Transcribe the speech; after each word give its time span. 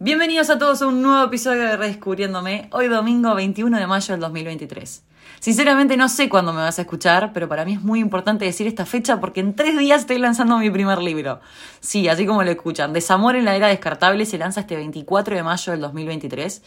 Bienvenidos 0.00 0.48
a 0.48 0.60
todos 0.60 0.80
a 0.80 0.86
un 0.86 1.02
nuevo 1.02 1.24
episodio 1.24 1.62
de 1.62 1.76
Redescubriéndome, 1.76 2.68
hoy 2.70 2.86
domingo 2.86 3.34
21 3.34 3.76
de 3.76 3.86
mayo 3.88 4.14
del 4.14 4.20
2023. 4.20 5.02
Sinceramente 5.40 5.96
no 5.96 6.08
sé 6.08 6.28
cuándo 6.28 6.52
me 6.52 6.60
vas 6.60 6.78
a 6.78 6.82
escuchar, 6.82 7.32
pero 7.32 7.48
para 7.48 7.64
mí 7.64 7.72
es 7.72 7.82
muy 7.82 7.98
importante 7.98 8.44
decir 8.44 8.68
esta 8.68 8.86
fecha 8.86 9.18
porque 9.18 9.40
en 9.40 9.56
tres 9.56 9.76
días 9.76 10.02
estoy 10.02 10.18
lanzando 10.18 10.56
mi 10.58 10.70
primer 10.70 10.98
libro. 10.98 11.40
Sí, 11.80 12.06
así 12.06 12.26
como 12.26 12.44
lo 12.44 12.50
escuchan, 12.52 12.92
Desamor 12.92 13.34
en 13.34 13.44
la 13.44 13.56
era 13.56 13.66
descartable 13.66 14.24
se 14.24 14.38
lanza 14.38 14.60
este 14.60 14.76
24 14.76 15.34
de 15.34 15.42
mayo 15.42 15.72
del 15.72 15.80
2023 15.80 16.62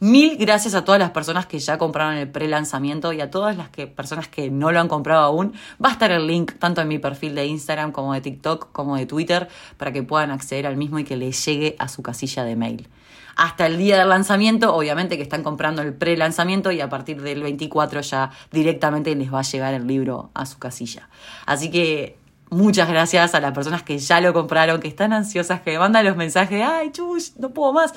Mil 0.00 0.36
gracias 0.36 0.74
a 0.74 0.84
todas 0.84 0.98
las 0.98 1.10
personas 1.10 1.46
que 1.46 1.58
ya 1.58 1.78
compraron 1.78 2.16
el 2.16 2.28
pre-lanzamiento 2.28 3.12
y 3.12 3.20
a 3.20 3.30
todas 3.30 3.56
las 3.56 3.68
personas 3.68 4.28
que 4.28 4.50
no 4.50 4.72
lo 4.72 4.80
han 4.80 4.88
comprado 4.88 5.22
aún. 5.22 5.54
Va 5.82 5.90
a 5.90 5.92
estar 5.92 6.10
el 6.10 6.26
link 6.26 6.52
tanto 6.58 6.80
en 6.80 6.88
mi 6.88 6.98
perfil 6.98 7.34
de 7.34 7.46
Instagram 7.46 7.92
como 7.92 8.12
de 8.12 8.20
TikTok 8.20 8.72
como 8.72 8.96
de 8.96 9.06
Twitter 9.06 9.48
para 9.76 9.92
que 9.92 10.02
puedan 10.02 10.30
acceder 10.30 10.66
al 10.66 10.76
mismo 10.76 10.98
y 10.98 11.04
que 11.04 11.16
les 11.16 11.44
llegue 11.44 11.76
a 11.78 11.88
su 11.88 12.02
casilla 12.02 12.44
de 12.44 12.56
mail. 12.56 12.88
Hasta 13.36 13.66
el 13.66 13.78
día 13.78 13.98
del 13.98 14.08
lanzamiento, 14.08 14.74
obviamente 14.74 15.16
que 15.16 15.22
están 15.22 15.42
comprando 15.42 15.82
el 15.82 15.94
pre-lanzamiento 15.94 16.70
y 16.70 16.80
a 16.80 16.88
partir 16.88 17.20
del 17.22 17.42
24 17.42 18.00
ya 18.00 18.30
directamente 18.52 19.14
les 19.14 19.32
va 19.32 19.40
a 19.40 19.42
llegar 19.42 19.74
el 19.74 19.86
libro 19.86 20.30
a 20.34 20.46
su 20.46 20.58
casilla. 20.58 21.08
Así 21.46 21.70
que 21.70 22.16
muchas 22.50 22.88
gracias 22.88 23.34
a 23.34 23.40
las 23.40 23.52
personas 23.52 23.82
que 23.82 23.98
ya 23.98 24.20
lo 24.20 24.32
compraron, 24.32 24.80
que 24.80 24.88
están 24.88 25.12
ansiosas, 25.12 25.60
que 25.62 25.72
me 25.72 25.78
mandan 25.78 26.04
los 26.04 26.16
mensajes, 26.16 26.64
ay, 26.64 26.90
chush, 26.92 27.30
no 27.38 27.50
puedo 27.50 27.72
más. 27.72 27.92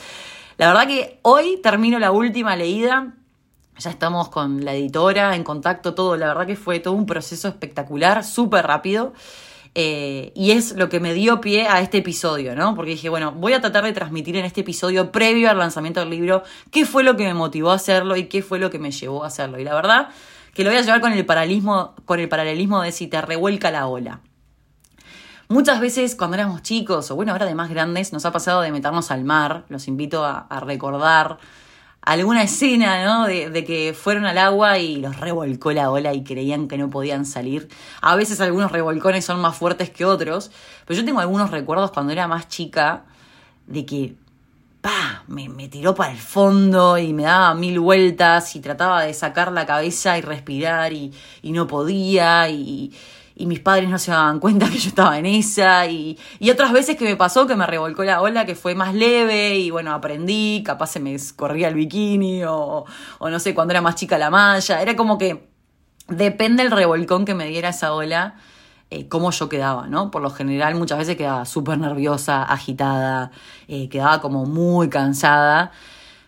La 0.57 0.67
verdad 0.67 0.87
que 0.87 1.19
hoy 1.21 1.59
termino 1.61 1.99
la 1.99 2.11
última 2.11 2.55
leída. 2.55 3.13
Ya 3.77 3.91
estamos 3.91 4.29
con 4.29 4.65
la 4.65 4.73
editora 4.73 5.35
en 5.35 5.43
contacto, 5.43 5.93
todo. 5.93 6.17
La 6.17 6.27
verdad 6.27 6.47
que 6.47 6.55
fue 6.55 6.79
todo 6.79 6.95
un 6.95 7.05
proceso 7.05 7.47
espectacular, 7.47 8.23
súper 8.23 8.65
rápido. 8.65 9.13
Eh, 9.75 10.31
y 10.33 10.51
es 10.51 10.75
lo 10.75 10.89
que 10.89 10.99
me 10.99 11.13
dio 11.13 11.39
pie 11.41 11.67
a 11.67 11.81
este 11.81 11.99
episodio, 11.99 12.55
¿no? 12.55 12.73
Porque 12.73 12.91
dije, 12.91 13.09
bueno, 13.09 13.33
voy 13.33 13.53
a 13.53 13.61
tratar 13.61 13.83
de 13.83 13.93
transmitir 13.93 14.35
en 14.35 14.45
este 14.45 14.61
episodio 14.61 15.11
previo 15.11 15.51
al 15.51 15.59
lanzamiento 15.59 15.99
del 15.99 16.09
libro 16.09 16.41
qué 16.71 16.87
fue 16.87 17.03
lo 17.03 17.15
que 17.15 17.25
me 17.25 17.35
motivó 17.35 17.69
a 17.69 17.75
hacerlo 17.75 18.15
y 18.15 18.23
qué 18.23 18.41
fue 18.41 18.57
lo 18.57 18.71
que 18.71 18.79
me 18.79 18.89
llevó 18.89 19.23
a 19.23 19.27
hacerlo. 19.27 19.59
Y 19.59 19.63
la 19.63 19.75
verdad 19.75 20.09
que 20.55 20.63
lo 20.63 20.71
voy 20.71 20.79
a 20.79 20.81
llevar 20.81 21.01
con 21.01 21.13
el 21.13 21.23
paralelismo, 21.23 21.93
con 22.05 22.19
el 22.19 22.27
paralelismo 22.27 22.81
de 22.81 22.91
si 22.91 23.05
te 23.05 23.21
revuelca 23.21 23.69
la 23.69 23.85
ola. 23.85 24.21
Muchas 25.49 25.79
veces 25.79 26.15
cuando 26.15 26.35
éramos 26.35 26.61
chicos, 26.61 27.09
o 27.09 27.15
bueno, 27.15 27.31
ahora 27.31 27.45
de 27.45 27.55
más 27.55 27.69
grandes, 27.69 28.11
nos 28.11 28.25
ha 28.25 28.33
pasado 28.33 28.59
de 28.61 28.71
meternos 28.73 29.11
al 29.11 29.23
mar. 29.23 29.63
Los 29.69 29.87
invito 29.87 30.25
a, 30.25 30.45
recordar 30.59 31.37
alguna 32.01 32.43
escena, 32.43 33.05
¿no? 33.05 33.27
De, 33.27 33.63
que 33.63 33.93
fueron 33.97 34.25
al 34.25 34.37
agua 34.39 34.77
y 34.77 34.97
los 34.97 35.17
revolcó 35.17 35.71
la 35.71 35.89
ola 35.89 36.13
y 36.13 36.25
creían 36.25 36.67
que 36.67 36.77
no 36.77 36.89
podían 36.89 37.25
salir. 37.25 37.69
A 38.01 38.17
veces 38.17 38.41
algunos 38.41 38.73
revolcones 38.73 39.23
son 39.23 39.39
más 39.39 39.55
fuertes 39.55 39.89
que 39.89 40.03
otros, 40.03 40.51
pero 40.85 40.99
yo 40.99 41.05
tengo 41.05 41.21
algunos 41.21 41.49
recuerdos 41.49 41.91
cuando 41.91 42.11
era 42.11 42.27
más 42.27 42.49
chica 42.49 43.05
de 43.67 43.85
que, 43.85 44.15
pa, 44.81 45.23
me, 45.27 45.47
me 45.47 45.69
tiró 45.69 45.95
para 45.95 46.11
el 46.11 46.17
fondo 46.19 46.97
y 46.97 47.13
me 47.13 47.23
daba 47.23 47.53
mil 47.55 47.79
vueltas 47.79 48.53
y 48.57 48.59
trataba 48.59 49.03
de 49.03 49.13
sacar 49.13 49.53
la 49.53 49.65
cabeza 49.65 50.17
y 50.17 50.21
respirar 50.21 50.91
y, 50.91 51.13
y 51.41 51.53
no 51.53 51.67
podía 51.67 52.49
y 52.49 52.93
y 53.37 53.45
mis 53.45 53.59
padres 53.59 53.87
no 53.89 53.99
se 53.99 54.11
daban 54.11 54.39
cuenta 54.39 54.67
que 54.67 54.79
yo 54.79 54.89
estaba 54.89 55.17
en 55.19 55.27
esa 55.27 55.85
y, 55.85 56.17
y 56.39 56.49
otras 56.49 56.71
veces 56.71 56.97
que 56.97 57.05
me 57.05 57.15
pasó 57.15 57.45
que 57.45 57.55
me 57.55 57.67
revolcó 57.67 58.03
la 58.03 58.21
ola 58.21 58.45
que 58.45 58.55
fue 58.55 58.73
más 58.73 58.95
leve 58.95 59.57
y 59.57 59.69
bueno, 59.69 59.93
aprendí, 59.93 60.63
capaz 60.65 60.87
se 60.87 60.99
me 60.99 61.15
corría 61.35 61.67
el 61.67 61.75
bikini 61.75 62.43
o, 62.43 62.85
o 63.19 63.29
no 63.29 63.39
sé, 63.39 63.53
cuando 63.53 63.73
era 63.73 63.81
más 63.81 63.95
chica 63.95 64.17
la 64.17 64.31
malla, 64.31 64.81
era 64.81 64.95
como 64.95 65.17
que 65.19 65.47
depende 66.07 66.63
el 66.63 66.71
revolcón 66.71 67.25
que 67.25 67.35
me 67.35 67.45
diera 67.47 67.69
esa 67.69 67.93
ola. 67.93 68.35
Eh, 68.89 69.09
cómo 69.09 69.31
yo 69.31 69.49
quedaba, 69.49 69.87
¿no? 69.87 70.11
Por 70.11 70.21
lo 70.21 70.29
general 70.29 70.75
muchas 70.75 70.97
veces 70.97 71.17
quedaba 71.17 71.43
súper 71.43 71.77
nerviosa, 71.77 72.43
agitada, 72.43 73.31
eh, 73.67 73.89
quedaba 73.89 74.21
como 74.21 74.45
muy 74.45 74.87
cansada, 74.87 75.71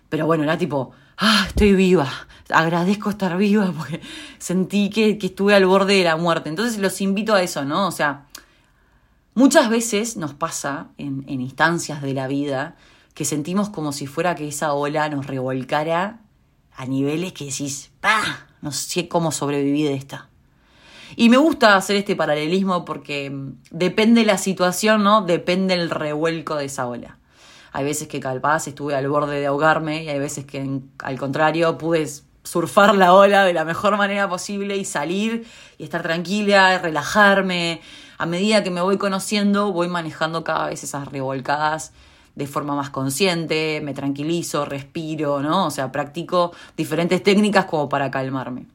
pero 0.09 0.25
bueno, 0.25 0.43
era 0.43 0.57
tipo, 0.57 0.91
ah, 1.17 1.45
estoy 1.47 1.71
viva, 1.71 2.09
agradezco 2.49 3.09
estar 3.09 3.37
viva 3.37 3.71
porque 3.77 4.01
sentí 4.37 4.89
que, 4.89 5.17
estuve 5.21 5.55
al 5.55 5.65
borde 5.65 5.95
de 5.95 6.03
la 6.03 6.17
muerte. 6.17 6.49
Entonces 6.49 6.79
los 6.79 6.99
invito 7.01 7.33
a 7.33 7.41
eso, 7.41 7.65
¿no? 7.65 7.87
O 7.87 7.91
sea, 7.91 8.25
muchas 9.33 9.69
veces 9.69 10.17
nos 10.17 10.33
pasa 10.33 10.87
en, 10.97 11.23
instancias 11.27 12.01
de 12.01 12.13
la 12.13 12.27
vida 12.27 12.75
que 13.13 13.25
sentimos 13.25 13.69
como 13.69 13.91
si 13.91 14.07
fuera 14.07 14.35
que 14.35 14.47
esa 14.47 14.73
ola 14.73 15.09
nos 15.09 15.27
revolcara 15.27 16.21
a 16.75 16.85
niveles 16.85 17.33
que 17.33 17.45
decís, 17.45 17.91
¡pah! 17.99 18.47
No 18.61 18.71
sé 18.71 19.07
cómo 19.07 19.31
sobreviví 19.31 19.83
de 19.83 19.95
esta. 19.95 20.29
Y 21.15 21.29
me 21.29 21.37
gusta 21.37 21.75
hacer 21.75 21.95
este 21.95 22.15
paralelismo 22.15 22.85
porque 22.85 23.33
depende 23.71 24.23
la 24.23 24.37
situación, 24.37 25.03
¿no? 25.03 25.21
Depende 25.23 25.73
el 25.73 25.89
revuelco 25.89 26.55
de 26.55 26.65
esa 26.65 26.87
ola. 26.87 27.17
Hay 27.71 27.83
veces 27.83 28.07
que 28.07 28.19
calpaz 28.19 28.67
estuve 28.67 28.95
al 28.95 29.07
borde 29.07 29.39
de 29.39 29.47
ahogarme 29.47 30.03
y 30.03 30.09
hay 30.09 30.19
veces 30.19 30.45
que 30.45 30.81
al 30.99 31.19
contrario 31.19 31.77
pude 31.77 32.07
surfar 32.43 32.95
la 32.95 33.13
ola 33.13 33.43
de 33.43 33.53
la 33.53 33.65
mejor 33.65 33.97
manera 33.97 34.29
posible 34.29 34.77
y 34.77 34.85
salir 34.85 35.45
y 35.77 35.83
estar 35.83 36.01
tranquila, 36.01 36.79
relajarme. 36.79 37.81
A 38.17 38.25
medida 38.25 38.63
que 38.63 38.71
me 38.71 38.81
voy 38.81 38.97
conociendo, 38.97 39.71
voy 39.71 39.87
manejando 39.87 40.43
cada 40.43 40.67
vez 40.67 40.83
esas 40.83 41.07
revolcadas 41.07 41.93
de 42.35 42.47
forma 42.47 42.75
más 42.75 42.89
consciente, 42.89 43.81
me 43.83 43.93
tranquilizo, 43.93 44.65
respiro, 44.65 45.41
¿no? 45.41 45.67
O 45.67 45.71
sea, 45.71 45.91
practico 45.91 46.53
diferentes 46.77 47.21
técnicas 47.21 47.65
como 47.65 47.89
para 47.89 48.09
calmarme. 48.11 48.65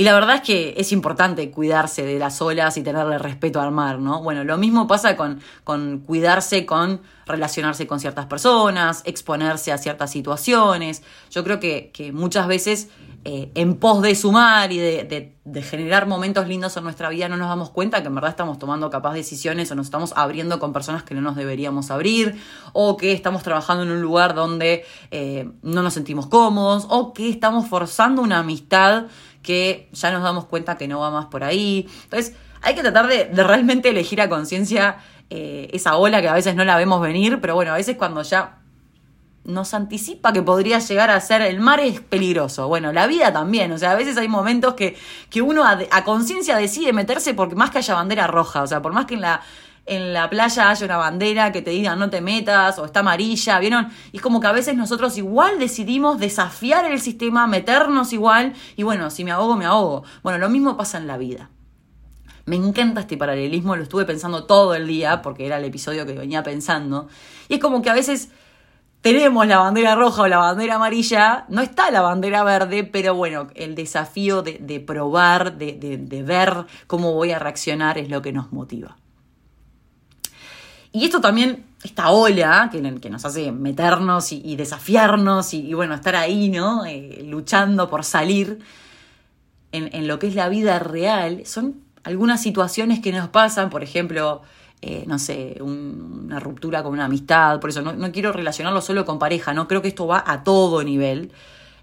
Y 0.00 0.04
la 0.04 0.14
verdad 0.14 0.36
es 0.36 0.40
que 0.40 0.74
es 0.78 0.92
importante 0.92 1.50
cuidarse 1.50 2.02
de 2.02 2.18
las 2.18 2.40
olas 2.40 2.74
y 2.78 2.82
tenerle 2.82 3.18
respeto 3.18 3.60
al 3.60 3.70
mar, 3.70 3.98
¿no? 3.98 4.22
Bueno, 4.22 4.44
lo 4.44 4.56
mismo 4.56 4.86
pasa 4.86 5.14
con, 5.14 5.42
con 5.62 5.98
cuidarse 5.98 6.64
con 6.64 7.02
relacionarse 7.26 7.86
con 7.86 8.00
ciertas 8.00 8.24
personas, 8.24 9.02
exponerse 9.04 9.72
a 9.72 9.76
ciertas 9.76 10.10
situaciones. 10.10 11.02
Yo 11.30 11.44
creo 11.44 11.60
que, 11.60 11.90
que 11.92 12.12
muchas 12.12 12.46
veces 12.46 12.88
eh, 13.26 13.50
en 13.54 13.76
pos 13.76 14.00
de 14.00 14.14
sumar 14.14 14.72
y 14.72 14.78
de, 14.78 15.34
de, 15.44 15.62
generar 15.62 16.06
momentos 16.06 16.48
lindos 16.48 16.74
en 16.78 16.84
nuestra 16.84 17.10
vida 17.10 17.28
no 17.28 17.36
nos 17.36 17.50
damos 17.50 17.68
cuenta 17.68 18.00
que 18.00 18.08
en 18.08 18.14
verdad 18.14 18.30
estamos 18.30 18.58
tomando 18.58 18.88
capaz 18.88 19.12
decisiones 19.12 19.70
o 19.70 19.74
nos 19.74 19.88
estamos 19.88 20.14
abriendo 20.16 20.58
con 20.58 20.72
personas 20.72 21.02
que 21.02 21.14
no 21.14 21.20
nos 21.20 21.36
deberíamos 21.36 21.90
abrir 21.90 22.40
o 22.72 22.96
que 22.96 23.12
estamos 23.12 23.42
trabajando 23.42 23.82
en 23.82 23.90
un 23.90 24.00
lugar 24.00 24.34
donde 24.34 24.86
eh, 25.10 25.50
no 25.60 25.82
nos 25.82 25.92
sentimos 25.92 26.28
cómodos 26.28 26.86
o 26.88 27.12
que 27.12 27.28
estamos 27.28 27.68
forzando 27.68 28.22
una 28.22 28.38
amistad 28.38 29.08
que 29.42 29.88
ya 29.92 30.10
nos 30.10 30.22
damos 30.22 30.46
cuenta 30.46 30.76
que 30.76 30.88
no 30.88 31.00
va 31.00 31.10
más 31.10 31.26
por 31.26 31.44
ahí. 31.44 31.88
Entonces, 32.04 32.34
hay 32.62 32.74
que 32.74 32.82
tratar 32.82 33.06
de, 33.06 33.24
realmente 33.42 33.88
elegir 33.88 34.20
a 34.20 34.28
conciencia 34.28 34.98
eh, 35.30 35.68
esa 35.72 35.96
ola 35.96 36.20
que 36.20 36.28
a 36.28 36.34
veces 36.34 36.54
no 36.54 36.64
la 36.64 36.76
vemos 36.76 37.00
venir, 37.00 37.40
pero 37.40 37.54
bueno, 37.54 37.72
a 37.72 37.76
veces 37.76 37.96
cuando 37.96 38.22
ya 38.22 38.58
nos 39.44 39.72
anticipa 39.72 40.32
que 40.32 40.42
podría 40.42 40.78
llegar 40.78 41.10
a 41.10 41.18
ser 41.20 41.40
el 41.40 41.60
mar 41.60 41.80
es 41.80 42.00
peligroso. 42.00 42.68
Bueno, 42.68 42.92
la 42.92 43.06
vida 43.06 43.32
también, 43.32 43.72
o 43.72 43.78
sea, 43.78 43.92
a 43.92 43.94
veces 43.94 44.16
hay 44.18 44.28
momentos 44.28 44.74
que, 44.74 44.96
que 45.30 45.40
uno 45.40 45.64
a, 45.64 45.78
a 45.90 46.04
conciencia 46.04 46.56
decide 46.56 46.92
meterse 46.92 47.32
porque 47.32 47.54
más 47.54 47.70
que 47.70 47.78
haya 47.78 47.94
bandera 47.94 48.26
roja, 48.26 48.62
o 48.62 48.66
sea, 48.66 48.82
por 48.82 48.92
más 48.92 49.06
que 49.06 49.14
en 49.14 49.22
la 49.22 49.40
en 49.90 50.12
la 50.12 50.30
playa 50.30 50.70
haya 50.70 50.86
una 50.86 50.96
bandera 50.98 51.50
que 51.50 51.62
te 51.62 51.72
diga 51.72 51.96
no 51.96 52.10
te 52.10 52.20
metas 52.20 52.78
o 52.78 52.84
está 52.84 53.00
amarilla, 53.00 53.58
¿vieron? 53.58 53.88
Y 54.12 54.18
es 54.18 54.22
como 54.22 54.40
que 54.40 54.46
a 54.46 54.52
veces 54.52 54.76
nosotros 54.76 55.18
igual 55.18 55.58
decidimos 55.58 56.20
desafiar 56.20 56.84
el 56.84 57.00
sistema, 57.00 57.48
meternos 57.48 58.12
igual 58.12 58.54
y 58.76 58.84
bueno, 58.84 59.10
si 59.10 59.24
me 59.24 59.32
ahogo, 59.32 59.56
me 59.56 59.64
ahogo. 59.64 60.04
Bueno, 60.22 60.38
lo 60.38 60.48
mismo 60.48 60.76
pasa 60.76 60.96
en 60.98 61.08
la 61.08 61.18
vida. 61.18 61.50
Me 62.44 62.54
encanta 62.54 63.00
este 63.00 63.16
paralelismo, 63.16 63.74
lo 63.74 63.82
estuve 63.82 64.04
pensando 64.04 64.44
todo 64.44 64.76
el 64.76 64.86
día 64.86 65.22
porque 65.22 65.44
era 65.44 65.58
el 65.58 65.64
episodio 65.64 66.06
que 66.06 66.12
venía 66.12 66.44
pensando. 66.44 67.08
Y 67.48 67.54
es 67.54 67.60
como 67.60 67.82
que 67.82 67.90
a 67.90 67.94
veces 67.94 68.30
tenemos 69.00 69.44
la 69.48 69.58
bandera 69.58 69.96
roja 69.96 70.22
o 70.22 70.28
la 70.28 70.38
bandera 70.38 70.76
amarilla, 70.76 71.46
no 71.48 71.62
está 71.62 71.90
la 71.90 72.00
bandera 72.00 72.44
verde, 72.44 72.84
pero 72.84 73.16
bueno, 73.16 73.48
el 73.56 73.74
desafío 73.74 74.42
de, 74.42 74.84
probar, 74.86 75.58
de, 75.58 75.72
de 75.72 76.22
ver 76.22 76.66
cómo 76.86 77.12
voy 77.12 77.32
a 77.32 77.40
reaccionar 77.40 77.98
es 77.98 78.08
lo 78.08 78.22
que 78.22 78.32
nos 78.32 78.52
motiva. 78.52 78.96
Y 80.92 81.04
esto 81.04 81.20
también, 81.20 81.64
esta 81.82 82.10
ola 82.10 82.68
que, 82.72 83.00
que 83.00 83.10
nos 83.10 83.24
hace 83.24 83.52
meternos 83.52 84.32
y, 84.32 84.56
desafiarnos 84.56 85.54
y, 85.54 85.72
bueno, 85.74 85.94
estar 85.94 86.16
ahí, 86.16 86.48
¿no? 86.48 86.84
Eh, 86.84 87.22
luchando 87.24 87.88
por 87.88 88.04
salir 88.04 88.58
en, 89.72 90.08
lo 90.08 90.18
que 90.18 90.26
es 90.26 90.34
la 90.34 90.48
vida 90.48 90.78
real, 90.80 91.42
son 91.46 91.82
algunas 92.02 92.42
situaciones 92.42 93.00
que 93.00 93.12
nos 93.12 93.28
pasan, 93.28 93.70
por 93.70 93.84
ejemplo, 93.84 94.42
eh, 94.82 95.04
no 95.06 95.18
sé, 95.18 95.58
una 95.60 96.40
ruptura 96.40 96.82
con 96.82 96.92
una 96.92 97.04
amistad, 97.04 97.60
por 97.60 97.70
eso 97.70 97.82
no, 97.82 97.92
no 97.92 98.10
quiero 98.10 98.32
relacionarlo 98.32 98.80
solo 98.80 99.04
con 99.04 99.18
pareja, 99.18 99.54
¿no? 99.54 99.68
Creo 99.68 99.80
que 99.80 99.88
esto 99.88 100.06
va 100.08 100.24
a 100.26 100.42
todo 100.42 100.82
nivel. 100.82 101.30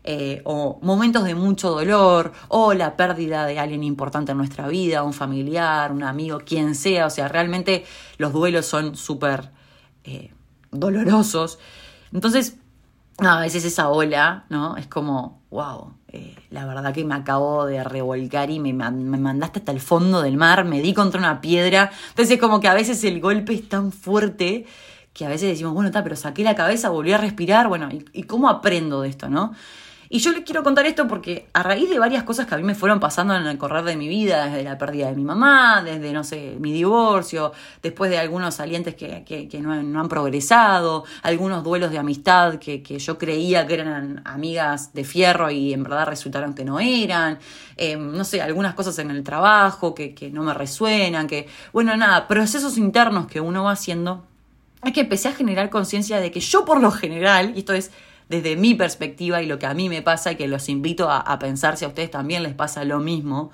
Eh, 0.10 0.42
o 0.46 0.80
momentos 0.84 1.26
de 1.26 1.36
mucho 1.36 1.72
dolor, 1.72 2.32
o 2.48 2.74
la 2.74 2.96
pérdida 2.96 3.46
de 3.46 3.60
alguien 3.60 3.84
importante 3.84 4.32
en 4.32 4.38
nuestra 4.38 4.70
vida, 4.70 5.04
un 5.04 5.12
familiar, 5.12 5.92
un 5.92 6.02
amigo, 6.02 6.40
quien 6.46 6.76
sea. 6.76 7.08
O 7.08 7.10
sea, 7.10 7.28
realmente 7.28 7.84
los 8.18 8.32
duelos 8.32 8.66
son 8.66 8.96
súper 8.96 9.52
eh, 10.06 10.32
dolorosos. 10.72 11.60
Entonces, 12.14 12.56
a 13.18 13.42
veces 13.42 13.66
esa 13.66 13.90
ola, 13.90 14.46
¿no? 14.48 14.78
Es 14.78 14.88
como, 14.88 15.42
wow, 15.50 15.94
eh, 16.08 16.38
la 16.52 16.66
verdad 16.66 16.94
que 16.94 17.04
me 17.04 17.16
acabo 17.16 17.66
de 17.66 17.84
revolcar 17.84 18.50
y 18.50 18.62
me, 18.62 18.72
me, 18.72 19.18
mandaste 19.18 19.60
hasta 19.60 19.74
el 19.74 19.82
fondo 19.82 20.22
del 20.22 20.38
mar, 20.38 20.64
me 20.64 20.82
di 20.82 20.94
contra 20.94 21.20
una 21.20 21.42
piedra. 21.42 21.92
Entonces 22.12 22.36
es 22.36 22.40
como 22.40 22.62
que 22.62 22.70
a 22.70 22.74
veces 22.74 23.04
el 23.04 23.20
golpe 23.20 23.54
es 23.56 23.68
tan 23.68 23.92
fuerte 23.92 24.66
que 25.12 25.26
a 25.26 25.30
veces 25.30 25.50
decimos, 25.50 25.74
bueno, 25.74 25.88
está, 25.90 26.02
pero 26.02 26.16
saqué 26.16 26.46
la 26.46 26.56
cabeza, 26.56 26.88
volví 26.88 27.12
a 27.12 27.18
respirar, 27.18 27.68
bueno, 27.68 27.90
¿y, 27.92 28.06
¿y, 28.14 28.24
cómo 28.24 28.48
aprendo 28.48 29.02
de 29.02 29.10
esto, 29.10 29.28
no? 29.28 29.54
Y 30.10 30.20
yo 30.20 30.32
les 30.32 30.44
quiero 30.44 30.64
contar 30.64 30.86
esto 30.86 31.08
porque 31.08 31.48
a 31.54 31.64
raíz 31.64 31.90
de 31.90 32.00
varias 32.00 32.24
cosas 32.24 32.48
que 32.48 32.56
a 32.56 32.58
mí 32.58 32.64
me 32.64 32.76
fueron 32.76 33.00
pasando 33.00 33.36
en 33.36 33.46
el 33.46 33.58
correr 33.58 33.84
de 33.84 33.98
mi 33.98 34.08
vida, 34.08 34.46
desde 34.46 34.64
la 34.64 34.78
pérdida 34.78 35.10
de 35.10 35.16
mi 35.16 35.24
mamá, 35.24 35.82
desde, 35.84 36.14
no 36.14 36.24
sé, 36.24 36.56
mi 36.60 36.72
divorcio, 36.72 37.52
después 37.82 38.10
de 38.10 38.18
algunos 38.18 38.56
salientes 38.56 38.96
que, 38.96 39.24
que, 39.26 39.60
no, 39.60 39.74
han 39.74 40.10
progresado, 40.10 41.04
algunos 41.24 41.64
duelos 41.64 41.92
de 41.92 41.98
amistad 41.98 42.56
que, 42.56 42.82
que, 42.82 43.00
yo 43.00 43.18
creía 43.18 43.68
que 43.68 43.74
eran 43.74 44.22
amigas 44.26 44.94
de 44.94 45.04
fierro 45.04 45.52
y 45.52 45.74
en 45.74 45.84
verdad 45.84 46.08
resultaron 46.08 46.54
que 46.54 46.64
no 46.64 46.80
eran, 46.80 47.40
em, 47.76 48.16
no 48.16 48.24
sé, 48.24 48.42
algunas 48.42 48.76
cosas 48.76 48.98
en 49.00 49.12
el 49.12 49.24
trabajo 49.24 49.94
que, 49.94 50.16
que 50.16 50.30
no 50.30 50.44
me 50.44 50.54
resuenan, 50.54 51.28
que, 51.28 51.48
bueno, 51.74 51.96
nada, 51.98 52.28
procesos 52.28 52.78
internos 52.78 53.28
que 53.28 53.42
uno 53.42 53.66
va 53.66 53.72
haciendo, 53.72 54.26
es 54.84 54.94
que 54.94 55.02
empecé 55.02 55.28
a 55.28 55.34
generar 55.34 55.70
conciencia 55.70 56.20
de 56.20 56.32
que 56.32 56.40
yo 56.40 56.64
por 56.64 56.82
lo 56.82 56.92
general, 56.92 57.54
y 57.56 57.60
esto 57.60 57.74
es 57.74 57.92
desde 58.30 58.56
mi 58.56 58.76
perspectiva 58.76 59.42
y 59.42 59.46
lo 59.46 59.60
que 59.60 59.66
a 59.66 59.74
mí 59.74 59.90
me 59.90 60.02
pasa 60.02 60.32
y 60.32 60.36
que 60.36 60.48
los 60.48 60.70
invito 60.70 61.10
a, 61.10 61.40
pensar 61.40 61.78
si 61.78 61.86
a 61.86 61.88
ustedes 61.88 62.12
también 62.12 62.44
les 62.44 62.54
pasa 62.54 62.84
lo 62.84 63.00
mismo, 63.00 63.52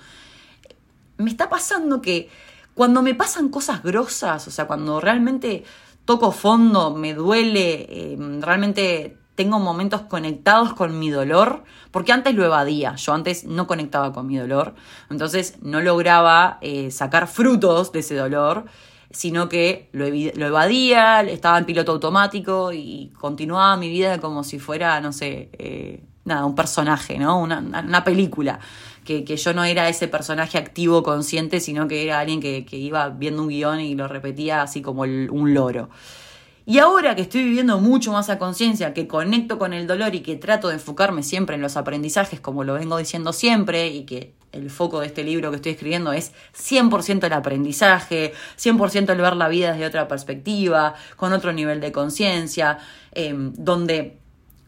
me 1.17 1.29
está 1.29 1.49
pasando 1.49 2.01
que 2.01 2.29
cuando 2.73 3.01
me 3.01 3.13
pasan 3.13 3.49
cosas 3.49 3.83
grosas, 3.83 4.47
o 4.47 4.51
sea, 4.51 4.65
cuando 4.65 4.99
realmente 4.99 5.63
toco 6.05 6.31
fondo, 6.31 6.95
me 6.95 7.13
duele, 7.13 7.85
eh, 7.89 8.17
realmente 8.39 9.17
tengo 9.35 9.59
momentos 9.59 10.01
conectados 10.01 10.73
con 10.73 10.97
mi 10.97 11.09
dolor, 11.09 11.63
porque 11.91 12.11
antes 12.11 12.33
lo 12.35 12.43
evadía, 12.43 12.95
yo 12.95 13.13
antes 13.13 13.45
no 13.45 13.67
conectaba 13.67 14.11
con 14.11 14.27
mi 14.27 14.37
dolor, 14.37 14.73
entonces 15.09 15.57
no 15.61 15.81
lograba 15.81 16.57
eh, 16.61 16.91
sacar 16.91 17.27
frutos 17.27 17.91
de 17.91 17.99
ese 17.99 18.15
dolor 18.15 18.65
sino 19.13 19.47
que 19.47 19.89
lo, 19.93 20.05
evadía, 20.07 21.21
estaba 21.21 21.57
en 21.57 21.65
piloto 21.65 21.93
automático 21.93 22.73
y 22.73 23.11
continuaba 23.19 23.77
mi 23.77 23.89
vida 23.89 24.19
como 24.19 24.43
si 24.43 24.59
fuera, 24.59 24.99
no 24.99 25.13
sé, 25.13 25.49
eh, 25.53 26.03
nada, 26.25 26.45
un 26.45 26.55
personaje, 26.55 27.17
¿no? 27.17 27.39
Una, 27.39 28.03
película. 28.03 28.59
Que, 29.05 29.23
yo 29.23 29.53
no 29.53 29.63
era 29.63 29.87
ese 29.87 30.07
personaje 30.07 30.57
activo, 30.57 31.03
consciente, 31.03 31.59
sino 31.59 31.87
que 31.87 32.03
era 32.03 32.19
alguien 32.19 32.41
que, 32.41 32.65
iba 32.71 33.09
viendo 33.09 33.43
un 33.43 33.49
guion 33.49 33.79
y 33.79 33.95
lo 33.95 34.07
repetía 34.07 34.63
así 34.63 34.81
como 34.81 35.03
un 35.03 35.53
loro. 35.53 35.89
Y 36.65 36.79
ahora 36.79 37.15
que 37.15 37.21
estoy 37.21 37.43
viviendo 37.43 37.79
mucho 37.79 38.13
más 38.13 38.29
a 38.29 38.39
conciencia, 38.39 38.93
que 38.93 39.05
conecto 39.05 39.59
con 39.59 39.73
el 39.73 39.85
dolor 39.85 40.15
y 40.15 40.21
que 40.21 40.37
trato 40.37 40.69
de 40.69 40.75
enfocarme 40.75 41.21
siempre 41.21 41.55
en 41.55 41.61
los 41.61 41.75
aprendizajes, 41.75 42.39
como 42.39 42.63
lo 42.63 42.73
vengo 42.75 42.97
diciendo 42.97 43.33
siempre, 43.33 43.87
y 43.89 44.05
que 44.05 44.33
el 44.53 44.69
foco 44.69 45.01
de 45.01 45.07
este 45.07 45.23
libro 45.23 45.49
que 45.49 45.57
estoy 45.57 45.73
escribiendo 45.73 46.13
es 46.13 46.31
100% 46.55 47.25
el 47.25 47.33
aprendizaje, 47.33 48.33
100% 48.57 49.11
el 49.11 49.17
ver 49.19 49.35
la 49.35 49.49
vida 49.49 49.73
desde 49.73 49.85
otra 49.85 50.07
perspectiva, 50.07 50.93
con 51.17 51.33
otro 51.33 51.51
nivel 51.51 51.81
de 51.81 51.91
conciencia, 51.91 52.77
em, 53.11 53.51
donde 53.57 54.19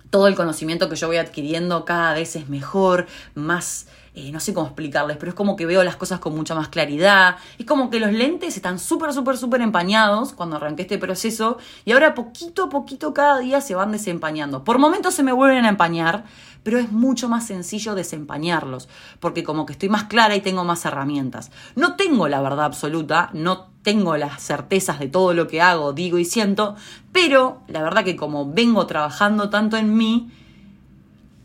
todo 0.10 0.28
el 0.28 0.36
conocimiento 0.36 0.90
que 0.90 0.96
yo 0.96 1.08
voy 1.08 1.18
adquiriendo 1.18 1.86
cada 1.86 2.14
vez 2.14 2.36
es 2.36 2.50
mejor, 2.50 3.06
más 3.36 3.88
eh, 4.15 4.31
no 4.31 4.39
sé 4.39 4.53
cómo 4.53 4.67
explicarles, 4.67 5.17
pero 5.17 5.31
es 5.31 5.35
como 5.35 5.57
que 5.57 5.65
veo 5.65 5.83
las 5.83 5.97
cosas 5.97 6.19
con 6.19 6.33
mucha 6.33 6.56
más 6.56 6.69
claridad. 6.69 7.35
Es 7.59 7.65
como 7.65 7.89
que 7.89 8.00
los 8.00 8.13
lentes 8.13 8.56
están 8.56 8.79
súper, 8.79 9.12
súper, 9.13 9.38
súper 9.38 9.59
empañados 9.62 10.31
cuando 10.31 10.56
arranqué 10.56 10.83
este 10.83 10.97
proceso 10.97 11.57
y 11.83 11.91
ahora 11.91 12.15
poquito 12.15 12.63
a 12.63 12.69
poquito 12.69 13.13
cada 13.13 13.39
día 13.39 13.59
se 13.59 13.75
van 13.75 13.91
desempañando. 13.91 14.63
Por 14.63 14.79
momentos 14.79 15.13
se 15.13 15.23
me 15.23 15.33
vuelven 15.33 15.65
a 15.65 15.69
empañar, 15.69 16.23
pero 16.63 16.79
es 16.79 16.94
mucho 16.94 17.27
más 17.27 17.45
sencillo 17.45 17.94
desempañarlos, 17.94 18.88
porque 19.19 19.44
como 19.44 19.65
que 19.65 19.73
estoy 19.73 19.89
más 19.89 20.06
clara 20.06 20.35
y 20.35 20.41
tengo 20.41 20.63
más 20.63 20.85
herramientas. 20.85 21.51
No 21.75 21.97
tengo 21.97 22.29
la 22.29 22.41
verdad 22.41 22.65
absoluta, 22.65 23.29
no 23.33 23.67
tengo 23.83 24.15
las 24.15 24.41
certezas 24.41 24.97
de 24.97 25.09
todo 25.09 25.33
lo 25.33 25.47
que 25.47 25.62
hago, 25.62 25.91
digo 25.91 26.17
y 26.17 26.25
siento, 26.25 26.75
pero 27.12 27.62
la 27.67 27.83
verdad 27.83 28.06
que 28.06 28.15
como 28.15 28.51
vengo 28.51 28.88
trabajando 28.88 29.50
tanto 29.50 29.75
en 29.75 29.95
mí, 29.95 30.31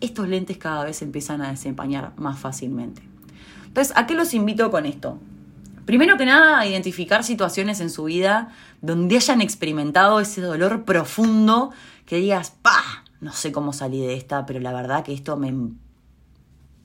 estos 0.00 0.28
lentes 0.28 0.58
cada 0.58 0.84
vez 0.84 1.02
empiezan 1.02 1.42
a 1.42 1.50
desempañar 1.50 2.12
más 2.16 2.38
fácilmente. 2.38 3.02
Entonces, 3.66 3.96
¿a 3.96 4.06
qué 4.06 4.14
los 4.14 4.34
invito 4.34 4.70
con 4.70 4.86
esto? 4.86 5.18
Primero 5.84 6.16
que 6.16 6.26
nada, 6.26 6.58
a 6.58 6.66
identificar 6.66 7.24
situaciones 7.24 7.80
en 7.80 7.90
su 7.90 8.04
vida 8.04 8.52
donde 8.80 9.16
hayan 9.16 9.40
experimentado 9.40 10.20
ese 10.20 10.40
dolor 10.40 10.84
profundo 10.84 11.70
que 12.06 12.16
digas, 12.16 12.52
¡pah! 12.62 13.04
No 13.20 13.32
sé 13.32 13.52
cómo 13.52 13.72
salí 13.72 14.00
de 14.00 14.14
esta, 14.14 14.46
pero 14.46 14.60
la 14.60 14.72
verdad 14.72 15.04
que 15.04 15.12
esto 15.12 15.36
me, 15.36 15.52
me 15.52 15.76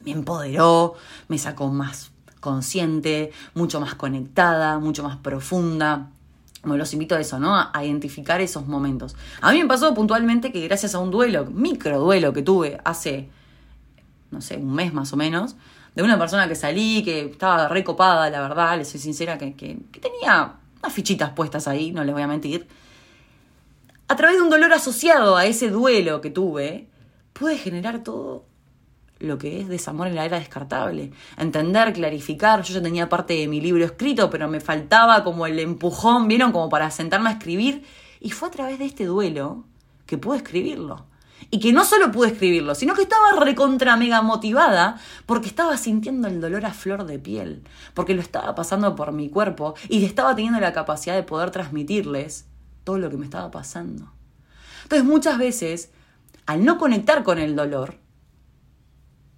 empoderó, 0.06 0.95
me 1.27 1.38
sacó 1.38 1.69
más 1.69 2.11
consciente, 2.39 3.31
mucho 3.53 3.79
más 3.79 3.95
conectada, 3.95 4.77
mucho 4.79 5.03
más 5.03 5.18
profunda. 5.18 6.11
Bueno, 6.65 6.77
los 6.77 6.94
invito 6.94 7.15
a 7.15 7.19
eso, 7.19 7.39
¿no? 7.39 7.56
A 7.56 7.85
identificar 7.85 8.41
esos 8.41 8.65
momentos. 8.65 9.15
A 9.39 9.51
mí 9.51 9.62
me 9.62 9.67
pasó 9.67 9.94
puntualmente 9.94 10.51
que 10.51 10.62
gracias 10.62 10.95
a 10.95 11.00
un 11.00 11.12
duelo, 11.12 11.45
micro 11.45 12.00
duelo 12.00 12.33
que 12.33 12.41
tuve 12.41 12.79
hace, 12.83 13.29
no 14.31 14.41
sé, 14.41 14.57
un 14.57 14.73
mes 14.73 14.91
más 14.91 15.13
o 15.13 15.15
menos, 15.15 15.56
de 15.94 16.01
una 16.01 16.17
persona 16.17 16.47
que 16.47 16.56
salí, 16.56 17.03
que 17.03 17.25
estaba 17.25 17.67
recopada, 17.67 18.31
la 18.31 18.41
verdad, 18.41 18.77
les 18.79 18.89
soy 18.89 19.00
sincera, 19.00 19.38
que, 19.38 19.53
que, 19.53 19.77
tenía 20.00 20.56
unas 20.79 20.94
fichitas 20.94 21.29
puestas 21.31 21.67
ahí, 21.67 21.91
no 21.91 22.03
les 22.03 22.13
voy 22.13 22.23
a 22.23 22.27
mentir. 22.27 22.68
A 24.07 24.15
través 24.15 24.38
de 24.38 24.41
un 24.41 24.50
dolor 24.50 24.73
asociado 24.73 25.38
a 25.38 25.45
ese 25.45 25.69
duelo 25.69 26.19
que 26.19 26.31
tuve, 26.31 26.88
pude 27.33 27.57
generar 27.57 28.03
todo 28.03 28.44
lo 29.19 29.38
que 29.38 29.62
es 29.62 29.67
desamor 29.67 30.07
en 30.07 30.15
la 30.15 30.25
era 30.25 30.39
descartable. 30.39 31.12
Entender, 31.38 31.94
clarificar. 31.94 32.62
Yo 32.63 32.73
ya 32.73 32.81
tenía 32.81 33.09
parte 33.09 33.33
de 33.33 33.47
mi 33.47 33.62
libro 33.62 33.85
escrito, 33.85 34.29
pero 34.29 34.47
me 34.47 34.59
faltaba 34.59 35.23
como 35.23 35.45
el 35.45 35.59
empujón, 35.59 36.27
¿vieron? 36.27 36.51
Como 36.51 36.69
para 36.69 36.91
sentarme 36.91 37.29
a 37.29 37.33
escribir. 37.33 37.83
Y 38.19 38.31
fue 38.31 38.50
a 38.50 38.51
través 38.51 38.79
de 38.79 38.85
este 38.85 39.06
duelo 39.06 39.63
que 40.06 40.17
pude 40.17 40.38
escribirlo. 40.38 41.06
Y 41.51 41.59
que 41.59 41.73
no 41.73 41.85
solo 41.85 42.12
pude 42.12 42.29
escribirlo, 42.29 42.75
sino 42.75 42.94
que 42.95 43.03
estaba 43.03 43.39
recontra 43.39 43.97
mega 43.97 44.21
motivada 44.21 45.00
porque 45.25 45.47
estaba 45.47 45.77
sintiendo 45.77 46.27
el 46.27 46.41
dolor 46.41 46.65
a 46.65 46.73
flor 46.73 47.06
de 47.06 47.19
piel, 47.19 47.63
porque 47.94 48.15
lo 48.15 48.21
estaba 48.21 48.56
pasando 48.56 48.95
por 48.95 49.11
mi 49.11 49.29
cuerpo 49.29 49.75
y 49.89 50.03
estaba 50.06 50.35
teniendo 50.35 50.59
la 50.59 50.73
capacidad 50.73 51.13
de 51.13 51.23
poder 51.23 51.51
transmitirles 51.51 52.47
todo 52.83 52.97
lo 52.97 53.09
que 53.09 53.18
me 53.18 53.25
estaba 53.25 53.51
pasando. 53.51 54.11
Entonces 54.83 55.06
muchas 55.06 55.38
veces, 55.38 55.91
al 56.45 56.65
no 56.65 56.77
conectar 56.77 57.23
con 57.23 57.38
el 57.38 57.56
dolor, 57.56 58.00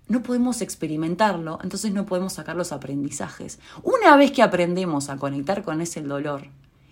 no 0.08 0.24
podemos 0.24 0.62
experimentarlo, 0.62 1.60
entonces 1.64 1.92
no 1.92 2.06
podemos 2.06 2.34
sacar 2.34 2.56
los 2.56 2.72
aprendizajes. 2.72 3.60
Una 3.84 4.16
vez 4.16 4.32
que 4.32 4.44
aprendemos 4.44 5.10
a 5.10 5.18
conectar 5.18 5.64
con 5.64 5.82
ese 5.82 6.02
dolor 6.02 6.48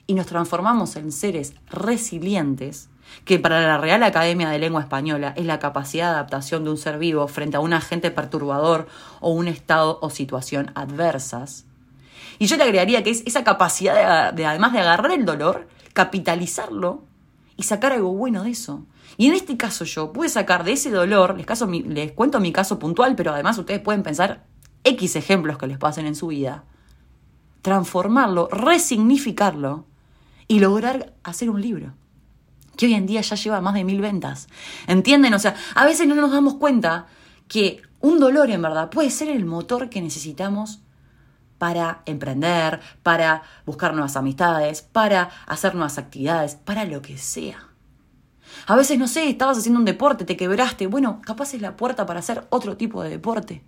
y 0.07 0.13
nos 0.13 0.25
transformamos 0.25 0.95
en 0.95 1.11
seres 1.11 1.53
resilientes, 1.69 2.89
que 3.23 3.39
para 3.39 3.61
la 3.61 3.77
Real 3.77 4.03
Academia 4.03 4.49
de 4.49 4.59
Lengua 4.59 4.81
Española 4.81 5.33
es 5.37 5.45
la 5.45 5.59
capacidad 5.59 6.09
de 6.09 6.15
adaptación 6.15 6.63
de 6.63 6.71
un 6.71 6.77
ser 6.77 6.97
vivo 6.97 7.27
frente 7.27 7.57
a 7.57 7.59
un 7.59 7.73
agente 7.73 8.11
perturbador 8.11 8.87
o 9.21 9.31
un 9.31 9.47
estado 9.47 9.99
o 10.01 10.09
situación 10.09 10.71
adversas. 10.75 11.65
Y 12.39 12.47
yo 12.47 12.57
le 12.57 12.63
agregaría 12.63 13.03
que 13.03 13.11
es 13.11 13.23
esa 13.25 13.43
capacidad 13.43 14.31
de, 14.31 14.35
de 14.35 14.45
además 14.45 14.73
de 14.73 14.79
agarrar 14.79 15.11
el 15.11 15.23
dolor, 15.23 15.67
capitalizarlo 15.93 17.03
y 17.55 17.63
sacar 17.63 17.93
algo 17.93 18.11
bueno 18.11 18.43
de 18.43 18.51
eso. 18.51 18.83
Y 19.17 19.27
en 19.27 19.33
este 19.33 19.57
caso 19.57 19.85
yo 19.85 20.11
pude 20.11 20.29
sacar 20.29 20.63
de 20.63 20.73
ese 20.73 20.91
dolor, 20.91 21.37
les, 21.37 21.45
caso, 21.45 21.67
les 21.67 22.11
cuento 22.11 22.39
mi 22.39 22.51
caso 22.51 22.79
puntual, 22.79 23.15
pero 23.15 23.31
además 23.31 23.57
ustedes 23.57 23.79
pueden 23.79 24.03
pensar 24.03 24.45
X 24.83 25.15
ejemplos 25.15 25.57
que 25.57 25.67
les 25.67 25.77
pasen 25.77 26.05
en 26.05 26.15
su 26.15 26.27
vida, 26.27 26.63
transformarlo, 27.61 28.49
resignificarlo 28.51 29.85
y 30.47 30.59
lograr 30.59 31.13
hacer 31.23 31.49
un 31.49 31.61
libro 31.61 31.93
que 32.75 32.87
hoy 32.87 32.93
en 32.93 33.05
día 33.05 33.21
ya 33.21 33.35
lleva 33.35 33.61
más 33.61 33.73
de 33.73 33.83
mil 33.83 34.01
ventas. 34.01 34.47
¿Entienden? 34.87 35.33
O 35.33 35.39
sea, 35.39 35.55
a 35.75 35.85
veces 35.85 36.07
no 36.07 36.15
nos 36.15 36.31
damos 36.31 36.55
cuenta 36.55 37.07
que 37.47 37.81
un 38.01 38.19
dolor 38.19 38.51
en 38.51 38.61
verdad 38.61 38.89
puede 38.89 39.09
ser 39.09 39.29
el 39.29 39.45
motor 39.45 39.89
que 39.89 40.01
necesitamos 40.01 40.81
para 41.57 42.01
emprender, 42.05 42.81
para 43.01 43.43
buscar 43.65 43.93
nuevas 43.93 44.17
amistades, 44.17 44.81
para 44.81 45.29
hacer 45.47 45.73
nuevas 45.73 45.97
actividades, 45.97 46.55
para 46.55 46.85
lo 46.85 47.01
que 47.01 47.17
sea. 47.17 47.69
A 48.67 48.75
veces, 48.75 48.97
no 48.97 49.07
sé, 49.07 49.29
estabas 49.29 49.57
haciendo 49.57 49.79
un 49.79 49.85
deporte, 49.85 50.25
te 50.25 50.37
quebraste. 50.37 50.87
Bueno, 50.87 51.21
capaz 51.23 51.53
es 51.53 51.61
la 51.61 51.75
puerta 51.75 52.05
para 52.05 52.19
hacer 52.19 52.45
otro 52.49 52.77
tipo 52.77 53.03
de 53.03 53.09
deporte. 53.09 53.63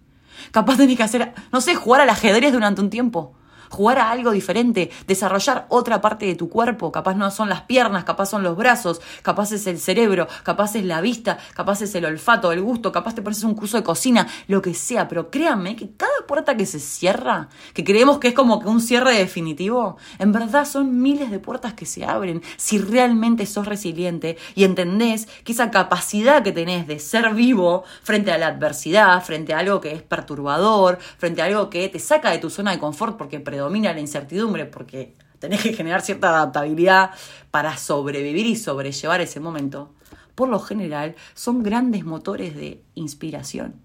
Capaz 0.51 0.77
tenés 0.77 0.98
que 0.98 1.04
hacer, 1.04 1.34
no 1.51 1.62
sé, 1.62 1.75
jugar 1.75 2.01
al 2.01 2.10
ajedrez 2.10 2.51
durante 2.54 2.82
un 2.82 2.89
tiempo 2.89 3.34
jugar 3.70 4.00
a 4.00 4.12
algo 4.12 4.32
diferente, 4.32 4.90
desarrollar 5.08 5.66
otra 5.70 6.02
parte 6.02 6.26
de 6.26 6.36
tu 6.36 6.50
cuerpo, 6.50 6.92
capaz 6.92 7.16
no 7.16 7.30
son 7.32 7.50
las 7.50 7.62
piernas, 7.62 8.04
capaz 8.04 8.28
son 8.28 8.44
los 8.44 8.56
brazos, 8.56 9.02
capaz 9.22 9.52
es 9.52 9.68
el 9.68 9.80
cerebro, 9.80 10.28
capaz 10.44 10.76
es 10.76 10.86
la 10.86 11.02
vista, 11.02 11.38
capaz 11.54 11.82
es 11.82 11.96
el 11.96 12.06
olfato, 12.06 12.52
el 12.52 12.62
gusto, 12.62 12.92
capaz 12.92 13.16
te 13.16 13.22
pones 13.22 13.44
un 13.44 13.56
curso 13.56 13.78
de 13.78 13.84
cocina, 13.84 14.28
lo 14.48 14.62
que 14.62 14.74
sea, 14.74 15.08
pero 15.08 15.30
créanme 15.30 15.76
que 15.76 15.92
cada 15.96 16.12
puerta 16.28 16.58
que 16.58 16.66
se 16.66 16.80
cierra, 16.80 17.50
que 17.74 17.84
creemos 17.84 18.20
que 18.20 18.30
es 18.30 18.34
como 18.34 18.60
que 18.60 18.68
un 18.68 18.82
cierre 18.82 19.18
definitivo, 19.18 19.98
en 20.20 20.32
verdad 20.32 20.66
son 20.66 21.02
miles 21.02 21.32
de 21.32 21.40
puertas 21.40 21.74
que 21.74 21.86
se 21.86 22.06
abren 22.06 22.42
si 22.58 22.78
realmente 22.80 23.46
sos 23.46 23.68
resiliente 23.68 24.38
y 24.56 24.64
entendés 24.64 25.28
que 25.44 25.52
esa 25.52 25.72
capacidad 25.72 26.44
que 26.44 26.52
tenés 26.52 26.88
de 26.88 27.00
ser 27.00 27.34
vivo 27.34 27.84
frente 28.04 28.32
a 28.32 28.38
la 28.38 28.48
adversidad, 28.48 29.24
frente 29.24 29.54
a 29.54 29.60
algo 29.60 29.82
que 29.82 29.94
es 29.94 30.02
perturbador, 30.02 31.00
frente 31.18 31.42
a 31.42 31.46
algo 31.46 31.70
que 31.70 31.88
te 31.90 32.00
saca 32.00 32.32
de 32.32 32.38
tu 32.40 32.50
zona 32.50 32.72
de 32.72 32.80
confort 32.80 33.18
porque 33.18 33.40
predomina 33.58 33.92
la 33.92 34.00
incertidumbre 34.00 34.68
porque 34.68 35.16
tenés 35.40 35.64
que 35.64 35.74
generar 35.74 36.04
cierta 36.04 36.30
adaptabilidad 36.30 37.10
para 37.50 37.76
sobrevivir 37.76 38.46
y 38.46 38.56
sobrellevar 38.56 39.20
ese 39.20 39.40
momento, 39.40 39.96
por 40.36 40.48
lo 40.48 40.60
general 40.60 41.16
son 41.34 41.64
grandes 41.64 42.06
motores 42.06 42.56
de 42.56 42.84
inspiración. 42.94 43.82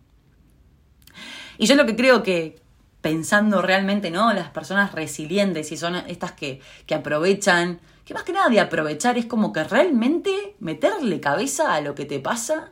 Y 1.57 1.67
yo 1.67 1.75
lo 1.75 1.87
que 1.87 1.97
creo 1.97 2.23
que 2.23 2.61
pensando 3.01 3.63
realmente, 3.63 4.11
¿no? 4.11 4.35
Las 4.35 4.51
personas 4.51 4.93
resilientes 4.93 5.73
y 5.73 5.79
son 5.79 5.97
estas 5.97 6.33
que, 6.33 6.61
que 6.85 6.95
aprovechan, 6.95 7.81
que 8.05 8.13
más 8.13 8.25
que 8.25 8.35
nada 8.35 8.51
de 8.51 8.61
aprovechar 8.61 9.17
es 9.17 9.25
como 9.25 9.55
que 9.55 9.65
realmente 9.65 10.55
meterle 10.61 11.19
cabeza 11.19 11.73
a 11.73 11.81
lo 11.81 11.95
que 11.95 12.05
te 12.05 12.21
pasa 12.21 12.72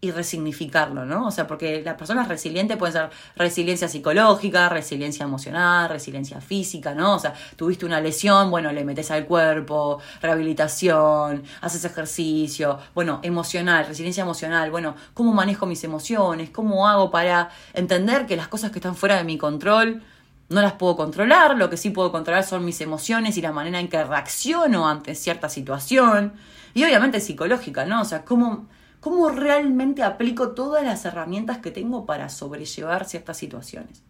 y 0.00 0.12
resignificarlo, 0.12 1.04
¿no? 1.04 1.26
O 1.26 1.30
sea, 1.32 1.48
porque 1.48 1.82
las 1.82 1.96
personas 1.96 2.28
resilientes 2.28 2.76
pueden 2.76 2.92
ser 2.92 3.10
resiliencia 3.34 3.88
psicológica, 3.88 4.68
resiliencia 4.68 5.24
emocional, 5.24 5.88
resiliencia 5.88 6.40
física, 6.40 6.94
¿no? 6.94 7.16
O 7.16 7.18
sea, 7.18 7.34
tuviste 7.56 7.84
una 7.84 8.00
lesión, 8.00 8.50
bueno, 8.50 8.70
le 8.70 8.84
metes 8.84 9.10
al 9.10 9.26
cuerpo, 9.26 10.00
rehabilitación, 10.22 11.42
haces 11.60 11.84
ejercicio, 11.84 12.78
bueno, 12.94 13.18
emocional, 13.24 13.86
resiliencia 13.86 14.22
emocional, 14.22 14.70
bueno, 14.70 14.94
¿cómo 15.14 15.32
manejo 15.32 15.66
mis 15.66 15.82
emociones? 15.82 16.50
¿Cómo 16.50 16.86
hago 16.86 17.10
para 17.10 17.50
entender 17.74 18.26
que 18.26 18.36
las 18.36 18.46
cosas 18.46 18.70
que 18.70 18.78
están 18.78 18.94
fuera 18.94 19.16
de 19.16 19.24
mi 19.24 19.36
control 19.36 20.00
no 20.48 20.62
las 20.62 20.74
puedo 20.74 20.96
controlar? 20.96 21.56
Lo 21.56 21.70
que 21.70 21.76
sí 21.76 21.90
puedo 21.90 22.12
controlar 22.12 22.44
son 22.44 22.64
mis 22.64 22.80
emociones 22.80 23.36
y 23.36 23.42
la 23.42 23.50
manera 23.50 23.80
en 23.80 23.88
que 23.88 24.04
reacciono 24.04 24.88
ante 24.88 25.16
cierta 25.16 25.48
situación. 25.48 26.34
Y 26.72 26.84
obviamente 26.84 27.18
psicológica, 27.18 27.84
¿no? 27.84 28.02
O 28.02 28.04
sea, 28.04 28.24
¿cómo 28.24 28.68
cómo 29.00 29.30
realmente 29.30 30.02
aplico 30.02 30.50
todas 30.50 30.84
las 30.84 31.04
herramientas 31.04 31.58
que 31.58 31.70
tengo 31.70 32.06
para 32.06 32.28
sobrellevar 32.28 33.04
ciertas 33.04 33.36
situaciones. 33.36 34.02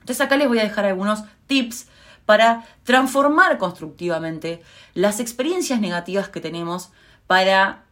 Entonces 0.00 0.20
acá 0.20 0.36
les 0.36 0.48
voy 0.48 0.58
a 0.58 0.64
dejar 0.64 0.84
algunos 0.84 1.24
tips 1.46 1.88
para 2.26 2.64
transformar 2.84 3.58
constructivamente 3.58 4.62
las 4.94 5.20
experiencias 5.20 5.80
negativas 5.80 6.28
que 6.28 6.40
tenemos 6.40 6.90
para 7.26 7.84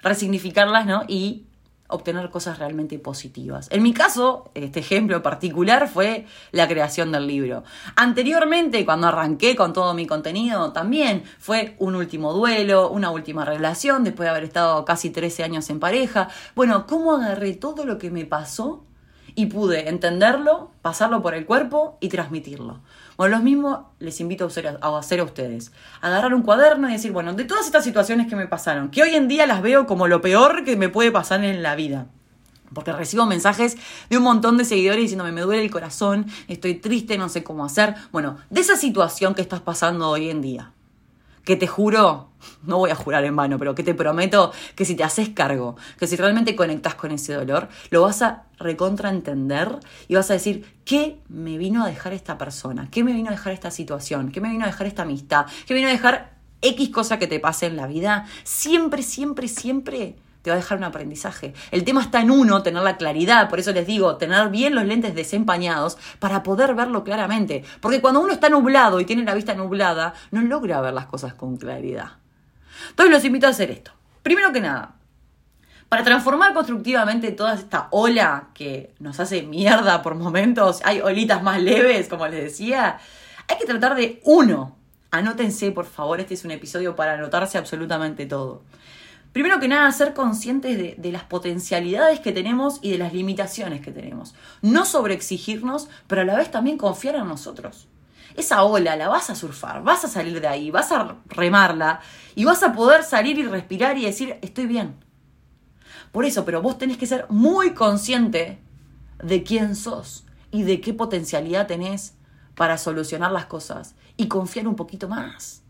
resignificarlas 0.00 0.86
¿no? 0.86 1.04
y 1.08 1.44
obtener 1.88 2.30
cosas 2.30 2.58
realmente 2.58 2.98
positivas. 2.98 3.68
En 3.70 3.82
mi 3.82 3.92
caso, 3.92 4.50
este 4.54 4.80
ejemplo 4.80 5.22
particular 5.22 5.88
fue 5.88 6.26
la 6.52 6.68
creación 6.68 7.10
del 7.12 7.26
libro. 7.26 7.64
Anteriormente, 7.96 8.84
cuando 8.84 9.08
arranqué 9.08 9.56
con 9.56 9.72
todo 9.72 9.94
mi 9.94 10.06
contenido, 10.06 10.72
también 10.72 11.24
fue 11.38 11.74
un 11.78 11.94
último 11.94 12.32
duelo, 12.32 12.90
una 12.90 13.10
última 13.10 13.44
relación, 13.44 14.04
después 14.04 14.26
de 14.26 14.30
haber 14.30 14.44
estado 14.44 14.84
casi 14.84 15.10
13 15.10 15.44
años 15.44 15.68
en 15.70 15.80
pareja. 15.80 16.28
Bueno, 16.54 16.86
¿cómo 16.86 17.14
agarré 17.14 17.54
todo 17.54 17.84
lo 17.84 17.98
que 17.98 18.10
me 18.10 18.26
pasó 18.26 18.84
y 19.34 19.46
pude 19.46 19.88
entenderlo, 19.88 20.70
pasarlo 20.82 21.22
por 21.22 21.34
el 21.34 21.46
cuerpo 21.46 21.96
y 22.00 22.08
transmitirlo? 22.10 22.80
Bueno, 23.18 23.36
lo 23.38 23.42
mismo 23.42 23.90
les 23.98 24.20
invito 24.20 24.44
a 24.44 24.98
hacer 24.98 25.18
a 25.20 25.24
ustedes. 25.24 25.72
Agarrar 26.00 26.32
un 26.34 26.42
cuaderno 26.42 26.88
y 26.88 26.92
decir, 26.92 27.10
bueno, 27.10 27.32
de 27.32 27.44
todas 27.44 27.66
estas 27.66 27.82
situaciones 27.82 28.28
que 28.28 28.36
me 28.36 28.46
pasaron, 28.46 28.90
que 28.90 29.02
hoy 29.02 29.16
en 29.16 29.26
día 29.26 29.44
las 29.44 29.60
veo 29.60 29.88
como 29.88 30.06
lo 30.06 30.20
peor 30.20 30.64
que 30.64 30.76
me 30.76 30.88
puede 30.88 31.10
pasar 31.10 31.42
en 31.42 31.60
la 31.60 31.74
vida. 31.74 32.06
Porque 32.72 32.92
recibo 32.92 33.26
mensajes 33.26 33.76
de 34.08 34.18
un 34.18 34.22
montón 34.22 34.56
de 34.56 34.64
seguidores 34.64 35.02
diciéndome 35.02 35.32
me 35.32 35.40
duele 35.40 35.64
el 35.64 35.70
corazón, 35.72 36.26
estoy 36.46 36.76
triste, 36.76 37.18
no 37.18 37.28
sé 37.28 37.42
cómo 37.42 37.64
hacer. 37.64 37.96
Bueno, 38.12 38.36
de 38.50 38.60
esa 38.60 38.76
situación 38.76 39.34
que 39.34 39.42
estás 39.42 39.62
pasando 39.62 40.08
hoy 40.08 40.30
en 40.30 40.40
día 40.40 40.72
que 41.48 41.56
te 41.56 41.66
juro, 41.66 42.28
no 42.64 42.76
voy 42.76 42.90
a 42.90 42.94
jurar 42.94 43.24
en 43.24 43.34
vano, 43.34 43.58
pero 43.58 43.74
que 43.74 43.82
te 43.82 43.94
prometo 43.94 44.52
que 44.74 44.84
si 44.84 44.94
te 44.94 45.02
haces 45.02 45.30
cargo, 45.30 45.76
que 45.98 46.06
si 46.06 46.14
realmente 46.14 46.54
conectas 46.54 46.94
con 46.94 47.10
ese 47.10 47.32
dolor, 47.32 47.70
lo 47.88 48.02
vas 48.02 48.20
a 48.20 48.44
recontraentender 48.58 49.78
y 50.08 50.14
vas 50.14 50.30
a 50.30 50.34
decir, 50.34 50.66
¿qué 50.84 51.22
me 51.30 51.56
vino 51.56 51.82
a 51.82 51.88
dejar 51.88 52.12
esta 52.12 52.36
persona? 52.36 52.88
¿Qué 52.90 53.02
me 53.02 53.14
vino 53.14 53.28
a 53.28 53.30
dejar 53.30 53.54
esta 53.54 53.70
situación? 53.70 54.30
¿Qué 54.30 54.42
me 54.42 54.50
vino 54.50 54.64
a 54.64 54.66
dejar 54.66 54.88
esta 54.88 55.04
amistad? 55.04 55.46
¿Qué 55.66 55.72
me 55.72 55.78
vino 55.78 55.88
a 55.88 55.92
dejar 55.92 56.36
X 56.60 56.90
cosa 56.90 57.18
que 57.18 57.26
te 57.26 57.40
pase 57.40 57.64
en 57.64 57.76
la 57.76 57.86
vida? 57.86 58.26
Siempre, 58.44 59.02
siempre, 59.02 59.48
siempre 59.48 60.16
va 60.48 60.54
a 60.54 60.58
dejar 60.58 60.78
un 60.78 60.84
aprendizaje. 60.84 61.54
El 61.70 61.84
tema 61.84 62.02
está 62.02 62.20
en 62.20 62.30
uno, 62.30 62.62
tener 62.62 62.82
la 62.82 62.96
claridad, 62.96 63.48
por 63.48 63.58
eso 63.58 63.72
les 63.72 63.86
digo, 63.86 64.16
tener 64.16 64.48
bien 64.48 64.74
los 64.74 64.84
lentes 64.84 65.14
desempañados 65.14 65.98
para 66.18 66.42
poder 66.42 66.74
verlo 66.74 67.04
claramente. 67.04 67.64
Porque 67.80 68.00
cuando 68.00 68.20
uno 68.20 68.32
está 68.32 68.48
nublado 68.48 69.00
y 69.00 69.04
tiene 69.04 69.24
la 69.24 69.34
vista 69.34 69.54
nublada, 69.54 70.14
no 70.30 70.40
logra 70.42 70.80
ver 70.80 70.94
las 70.94 71.06
cosas 71.06 71.34
con 71.34 71.56
claridad. 71.56 72.12
Entonces 72.90 73.14
los 73.14 73.24
invito 73.24 73.46
a 73.46 73.50
hacer 73.50 73.70
esto. 73.70 73.92
Primero 74.22 74.52
que 74.52 74.60
nada, 74.60 74.94
para 75.88 76.04
transformar 76.04 76.52
constructivamente 76.52 77.32
toda 77.32 77.54
esta 77.54 77.88
ola 77.90 78.48
que 78.52 78.94
nos 78.98 79.20
hace 79.20 79.42
mierda 79.42 80.02
por 80.02 80.14
momentos, 80.14 80.80
hay 80.84 81.00
olitas 81.00 81.42
más 81.42 81.62
leves, 81.62 82.08
como 82.08 82.26
les 82.28 82.44
decía, 82.44 82.98
hay 83.48 83.56
que 83.56 83.64
tratar 83.64 83.94
de 83.94 84.20
uno. 84.24 84.76
Anótense, 85.10 85.72
por 85.72 85.86
favor, 85.86 86.20
este 86.20 86.34
es 86.34 86.44
un 86.44 86.50
episodio 86.50 86.94
para 86.94 87.14
anotarse 87.14 87.56
absolutamente 87.56 88.26
todo. 88.26 88.62
Primero 89.32 89.60
que 89.60 89.68
nada, 89.68 89.90
ser 89.92 90.14
conscientes 90.14 90.96
de, 91.00 91.12
las 91.12 91.24
potencialidades 91.24 92.20
que 92.20 92.32
tenemos 92.32 92.78
y 92.82 92.90
de 92.90 92.98
las 92.98 93.12
limitaciones 93.12 93.80
que 93.80 93.92
tenemos. 93.92 94.34
No 94.62 94.84
sobreexigirnos, 94.84 95.88
pero 96.06 96.22
a 96.22 96.24
la 96.24 96.36
vez 96.36 96.50
también 96.50 96.78
confiar 96.78 97.16
en 97.16 97.28
nosotros. 97.28 97.88
Esa 98.36 98.62
ola 98.62 98.96
la 98.96 99.08
vas 99.08 99.30
a 99.30 99.34
surfar, 99.34 99.82
vas 99.82 100.04
a 100.04 100.08
salir 100.08 100.40
de 100.40 100.48
ahí, 100.48 100.70
vas 100.70 100.92
a 100.92 101.16
remarla 101.26 102.00
y 102.34 102.44
vas 102.44 102.62
a 102.62 102.72
poder 102.72 103.02
salir 103.02 103.38
y 103.38 103.44
respirar 103.44 103.98
y 103.98 104.04
decir, 104.04 104.38
estoy 104.42 104.66
bien. 104.66 104.96
Por 106.12 106.24
eso, 106.24 106.44
pero 106.44 106.62
vos 106.62 106.78
tenés 106.78 106.96
que 106.96 107.06
ser 107.06 107.26
muy 107.28 107.74
consciente 107.74 108.58
de 109.22 109.42
quién 109.42 109.76
sos 109.76 110.24
y 110.50 110.62
de 110.62 110.80
qué 110.80 110.94
potencialidad 110.94 111.66
tenés 111.66 112.14
para 112.54 112.78
solucionar 112.78 113.30
las 113.32 113.46
cosas 113.46 113.94
y 114.16 114.28
confiar 114.28 114.66
un 114.66 114.76
poquito 114.76 115.08
más. 115.08 115.62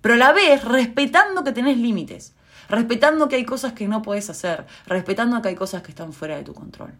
Pero 0.00 0.14
a 0.14 0.18
la 0.18 0.32
vez 0.32 0.64
respetando 0.64 1.44
que 1.44 1.52
tenés 1.52 1.78
límites 1.78 2.34
respetando 2.68 3.28
que 3.28 3.36
hay 3.36 3.44
cosas 3.44 3.72
que 3.72 3.88
no 3.88 4.02
puedes 4.02 4.30
hacer, 4.30 4.66
respetando 4.86 5.40
que 5.42 5.48
hay 5.48 5.54
cosas 5.54 5.82
que 5.82 5.90
están 5.90 6.12
fuera 6.12 6.36
de 6.36 6.44
tu 6.44 6.54
control. 6.54 6.94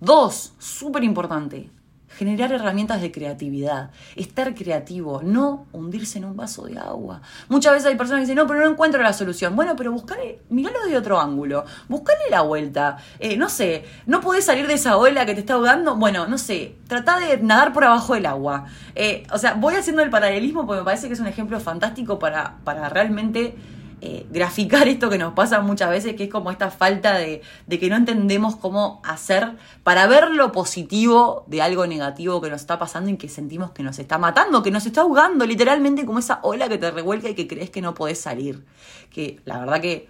Dos, 0.00 0.54
súper 0.58 1.04
importante, 1.04 1.70
generar 2.16 2.52
herramientas 2.52 3.00
de 3.00 3.10
creatividad, 3.10 3.90
estar 4.16 4.54
creativo, 4.54 5.20
no 5.22 5.66
hundirse 5.72 6.18
en 6.18 6.26
un 6.26 6.36
vaso 6.36 6.64
de 6.66 6.78
agua. 6.78 7.22
Muchas 7.48 7.72
veces 7.72 7.88
hay 7.88 7.96
personas 7.96 8.20
que 8.20 8.26
dicen, 8.26 8.36
no, 8.36 8.46
pero 8.46 8.60
no 8.60 8.70
encuentro 8.70 9.02
la 9.02 9.12
solución. 9.12 9.56
Bueno, 9.56 9.76
pero 9.76 9.92
buscale, 9.92 10.40
miralo 10.48 10.84
de 10.86 10.96
otro 10.96 11.20
ángulo, 11.20 11.64
buscale 11.88 12.22
la 12.30 12.42
vuelta. 12.42 12.98
Eh, 13.18 13.36
no 13.36 13.48
sé, 13.48 13.84
no 14.06 14.20
podés 14.20 14.44
salir 14.44 14.66
de 14.66 14.74
esa 14.74 14.96
ola 14.96 15.26
que 15.26 15.34
te 15.34 15.40
está 15.40 15.54
ahogando. 15.54 15.96
Bueno, 15.96 16.26
no 16.26 16.38
sé, 16.38 16.76
trata 16.88 17.18
de 17.18 17.38
nadar 17.38 17.72
por 17.72 17.84
abajo 17.84 18.14
del 18.14 18.26
agua. 18.26 18.66
Eh, 18.94 19.24
o 19.32 19.38
sea, 19.38 19.54
voy 19.54 19.74
haciendo 19.74 20.02
el 20.02 20.10
paralelismo 20.10 20.66
porque 20.66 20.80
me 20.80 20.84
parece 20.84 21.08
que 21.08 21.14
es 21.14 21.20
un 21.20 21.26
ejemplo 21.26 21.58
fantástico 21.60 22.18
para, 22.18 22.56
para 22.64 22.88
realmente 22.88 23.56
eh, 24.04 24.26
graficar 24.32 24.88
esto 24.88 25.08
que 25.08 25.16
nos 25.16 25.32
pasa 25.32 25.60
muchas 25.60 25.88
veces, 25.88 26.16
que 26.16 26.24
es 26.24 26.28
como 26.28 26.50
esta 26.50 26.72
falta 26.72 27.16
de, 27.16 27.40
de, 27.68 27.78
que 27.78 27.88
no 27.88 27.94
entendemos 27.94 28.56
cómo 28.56 29.00
hacer 29.04 29.52
para 29.84 30.08
ver 30.08 30.32
lo 30.32 30.50
positivo 30.50 31.44
de 31.46 31.62
algo 31.62 31.86
negativo 31.86 32.40
que 32.40 32.50
nos 32.50 32.62
está 32.62 32.80
pasando 32.80 33.10
y 33.10 33.16
que 33.16 33.28
sentimos 33.28 33.70
que 33.70 33.84
nos 33.84 34.00
está 34.00 34.18
matando, 34.18 34.60
que 34.64 34.72
nos 34.72 34.86
está 34.86 35.02
ahogando, 35.02 35.46
literalmente 35.46 36.04
como 36.04 36.18
esa 36.18 36.40
ola 36.42 36.68
que 36.68 36.78
te 36.78 36.90
revuelca 36.90 37.28
y 37.28 37.36
que 37.36 37.46
crees 37.46 37.70
que 37.70 37.80
no 37.80 37.94
podés 37.94 38.20
salir. 38.20 38.64
Que 39.08 39.38
la 39.44 39.60
verdad 39.60 39.80
que 39.80 40.08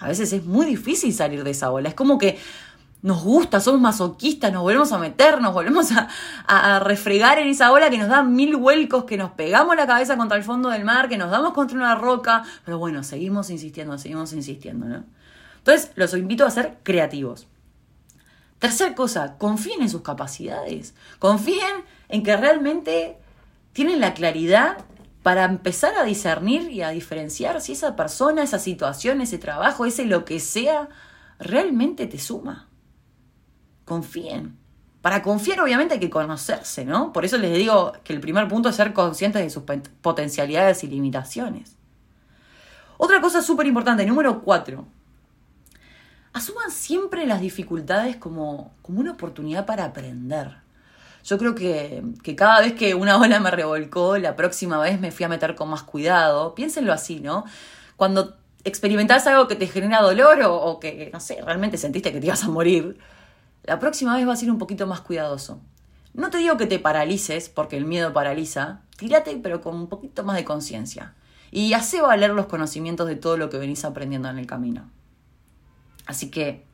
a 0.00 0.08
veces 0.08 0.32
es 0.32 0.46
muy 0.46 0.64
difícil 0.64 1.12
salir 1.12 1.44
de 1.44 1.50
esa 1.50 1.70
ola. 1.70 1.90
Es 1.90 1.94
como 1.94 2.16
que 2.16 2.38
nos 3.00 3.22
gusta, 3.22 3.60
somos 3.60 3.80
masoquistas, 3.80 4.52
nos 4.52 4.62
volvemos 4.62 4.90
a 4.92 4.98
meter, 4.98 5.40
nos 5.40 5.54
volvemos 5.54 5.88
a, 6.46 6.80
refregar 6.80 7.38
en 7.38 7.48
esa 7.48 7.70
ola 7.70 7.90
que 7.90 7.98
nos 7.98 8.08
da 8.08 8.22
mil 8.22 8.56
vuelcos, 8.56 9.04
que 9.04 9.16
nos 9.16 9.30
pegamos 9.32 9.76
la 9.76 9.86
cabeza 9.86 10.16
contra 10.16 10.36
el 10.36 10.44
fondo 10.44 10.68
del 10.70 10.84
mar, 10.84 11.08
que 11.08 11.16
nos 11.16 11.30
damos 11.30 11.52
contra 11.52 11.76
una 11.76 11.94
roca, 11.94 12.42
pero 12.64 12.78
bueno, 12.78 13.04
seguimos 13.04 13.50
insistiendo, 13.50 13.98
seguimos 13.98 14.32
insistiendo, 14.32 14.86
¿no? 14.86 15.04
Entonces, 15.58 15.92
los 15.94 16.14
invito 16.14 16.44
a 16.44 16.50
ser 16.50 16.78
creativos. 16.82 17.46
Tercer 18.58 18.94
cosa, 18.94 19.36
confíen 19.38 19.82
en 19.82 19.90
sus 19.90 20.02
capacidades, 20.02 20.94
confíen 21.20 21.84
en 22.08 22.24
que 22.24 22.36
realmente 22.36 23.18
tienen 23.72 24.00
la 24.00 24.14
claridad 24.14 24.78
para 25.22 25.44
empezar 25.44 25.94
a 25.96 26.04
discernir 26.04 26.70
y 26.70 26.82
a 26.82 26.88
diferenciar 26.88 27.60
si 27.60 27.72
esa 27.72 27.94
persona, 27.94 28.42
esa 28.42 28.58
situación, 28.58 29.20
ese 29.20 29.38
trabajo, 29.38 29.84
ese 29.84 30.04
lo 30.06 30.24
que 30.24 30.40
sea, 30.40 30.88
realmente 31.38 32.06
te 32.06 32.18
suma 32.18 32.67
confíen. 33.88 34.56
Para 35.02 35.22
confiar 35.22 35.60
obviamente 35.60 35.94
hay 35.94 36.00
que 36.00 36.10
conocerse, 36.10 36.84
¿no? 36.84 37.12
Por 37.12 37.24
eso 37.24 37.38
les 37.38 37.56
digo 37.56 37.94
que 38.04 38.12
el 38.12 38.20
primer 38.20 38.46
punto 38.46 38.68
es 38.68 38.76
ser 38.76 38.92
conscientes 38.92 39.42
de 39.42 39.50
sus 39.50 39.62
potencialidades 40.02 40.84
y 40.84 40.88
limitaciones. 40.88 41.76
Otra 42.98 43.20
cosa 43.20 43.40
súper 43.42 43.66
importante, 43.66 44.04
número 44.04 44.42
cuatro. 44.42 44.86
Asuman 46.32 46.70
siempre 46.70 47.26
las 47.26 47.40
dificultades 47.40 48.16
como, 48.16 48.74
como 48.82 49.00
una 49.00 49.12
oportunidad 49.12 49.66
para 49.66 49.84
aprender. 49.84 50.58
Yo 51.24 51.38
creo 51.38 51.54
que, 51.54 52.02
que, 52.22 52.36
cada 52.36 52.60
vez 52.60 52.74
que 52.74 52.94
una 52.94 53.16
ola 53.18 53.40
me 53.40 53.50
revolcó, 53.50 54.18
la 54.18 54.36
próxima 54.36 54.78
vez 54.78 55.00
me 55.00 55.10
fui 55.10 55.24
a 55.24 55.28
meter 55.28 55.54
con 55.54 55.68
más 55.70 55.82
cuidado. 55.84 56.54
Piénsenlo 56.54 56.92
así, 56.92 57.20
¿no? 57.20 57.44
Cuando 57.96 58.36
experimentás 58.64 59.26
algo 59.26 59.48
que 59.48 59.56
te 59.56 59.66
genera 59.66 60.02
dolor 60.02 60.42
o, 60.42 60.54
o 60.54 60.80
que, 60.80 61.10
no 61.12 61.20
sé, 61.20 61.40
realmente 61.44 61.76
sentiste 61.76 62.12
que 62.12 62.20
te 62.20 62.26
ibas 62.26 62.44
a 62.44 62.48
morir, 62.48 62.98
la 63.68 63.78
próxima 63.78 64.16
vez 64.16 64.26
va 64.26 64.32
a 64.32 64.36
ser 64.36 64.50
un 64.50 64.56
poquito 64.56 64.86
más 64.86 65.02
cuidadoso. 65.02 65.60
No 66.14 66.30
te 66.30 66.38
digo 66.38 66.56
que 66.56 66.64
te 66.64 66.78
paralices, 66.78 67.50
porque 67.50 67.76
el 67.76 67.84
miedo 67.84 68.14
paraliza, 68.14 68.80
tírate 68.96 69.38
pero 69.42 69.60
con 69.60 69.74
un 69.74 69.88
poquito 69.88 70.24
más 70.24 70.36
de 70.36 70.44
conciencia. 70.46 71.14
Y 71.50 71.74
hace 71.74 72.00
valer 72.00 72.30
los 72.30 72.46
conocimientos 72.46 73.06
de 73.06 73.16
todo 73.16 73.36
lo 73.36 73.50
que 73.50 73.58
venís 73.58 73.84
aprendiendo 73.84 74.30
en 74.30 74.38
el 74.38 74.46
camino. 74.46 74.88
Así 76.06 76.30
que 76.30 76.64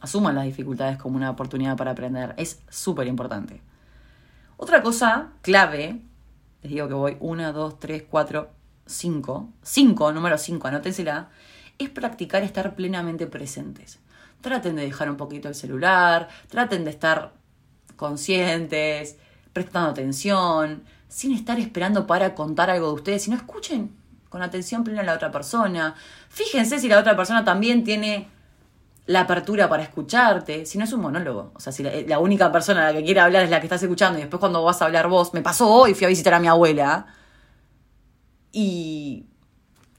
asuman 0.00 0.34
las 0.34 0.46
dificultades 0.46 0.98
como 0.98 1.16
una 1.16 1.30
oportunidad 1.30 1.76
para 1.76 1.92
aprender. 1.92 2.34
Es 2.36 2.60
súper 2.68 3.06
importante. 3.06 3.62
Otra 4.56 4.82
cosa 4.82 5.28
clave, 5.42 6.02
les 6.62 6.72
digo 6.72 6.88
que 6.88 6.94
voy 6.94 7.16
1, 7.20 7.52
2, 7.52 7.78
3, 7.78 8.04
4, 8.10 8.50
5, 8.84 9.48
5, 9.62 10.12
número 10.12 10.36
5, 10.36 10.66
anótensela, 10.66 11.28
es 11.78 11.88
practicar 11.88 12.42
estar 12.42 12.74
plenamente 12.74 13.28
presentes. 13.28 14.00
Traten 14.40 14.76
de 14.76 14.82
dejar 14.82 15.10
un 15.10 15.16
poquito 15.16 15.48
el 15.48 15.54
celular, 15.54 16.28
traten 16.48 16.84
de 16.84 16.90
estar 16.90 17.32
conscientes, 17.96 19.16
prestando 19.52 19.90
atención, 19.90 20.84
sin 21.08 21.32
estar 21.32 21.58
esperando 21.58 22.06
para 22.06 22.34
contar 22.34 22.70
algo 22.70 22.88
de 22.88 22.94
ustedes, 22.94 23.22
sino 23.22 23.36
escuchen 23.36 23.94
con 24.28 24.42
atención 24.42 24.84
plena 24.84 25.00
a 25.00 25.04
la 25.04 25.14
otra 25.14 25.30
persona. 25.30 25.94
Fíjense 26.28 26.78
si 26.78 26.88
la 26.88 26.98
otra 26.98 27.16
persona 27.16 27.44
también 27.44 27.84
tiene 27.84 28.28
la 29.06 29.22
apertura 29.22 29.68
para 29.68 29.82
escucharte, 29.82 30.64
si 30.66 30.78
no 30.78 30.84
es 30.84 30.92
un 30.92 31.00
monólogo. 31.00 31.50
O 31.54 31.60
sea, 31.60 31.72
si 31.72 31.82
la, 31.82 32.18
única 32.20 32.52
persona 32.52 32.82
a 32.82 32.92
la 32.92 32.98
que 32.98 33.04
quiere 33.04 33.20
hablar 33.20 33.42
es 33.42 33.50
la 33.50 33.58
que 33.58 33.66
estás 33.66 33.82
escuchando 33.82 34.18
y 34.18 34.22
después 34.22 34.38
cuando 34.38 34.62
vas 34.62 34.80
a 34.80 34.84
hablar 34.84 35.08
vos, 35.08 35.34
me 35.34 35.42
pasó 35.42 35.68
hoy, 35.68 35.94
fui 35.94 36.04
a 36.04 36.08
visitar 36.08 36.32
a 36.32 36.38
mi 36.38 36.46
abuela 36.46 37.06
y 38.52 39.26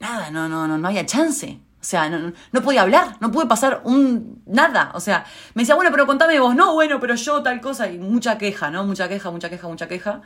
nada, 0.00 0.30
no, 0.30 0.48
no, 0.48 0.66
no, 0.66 0.78
no 0.78 0.88
había 0.88 1.04
chance. 1.04 1.60
O 1.82 1.84
sea, 1.84 2.08
no, 2.08 2.32
no 2.52 2.62
podía 2.62 2.82
hablar, 2.82 3.16
no 3.18 3.32
pude 3.32 3.46
pasar 3.46 3.80
un 3.82 4.40
nada. 4.46 4.92
O 4.94 5.00
sea, 5.00 5.24
me 5.54 5.62
decía, 5.62 5.74
bueno, 5.74 5.90
pero 5.90 6.06
contame 6.06 6.38
vos, 6.38 6.54
no, 6.54 6.74
bueno, 6.74 7.00
pero 7.00 7.16
yo 7.16 7.42
tal 7.42 7.60
cosa, 7.60 7.90
y 7.90 7.98
mucha 7.98 8.38
queja, 8.38 8.70
¿no? 8.70 8.84
Mucha 8.84 9.08
queja, 9.08 9.32
mucha 9.32 9.50
queja, 9.50 9.66
mucha 9.66 9.88
queja. 9.88 10.22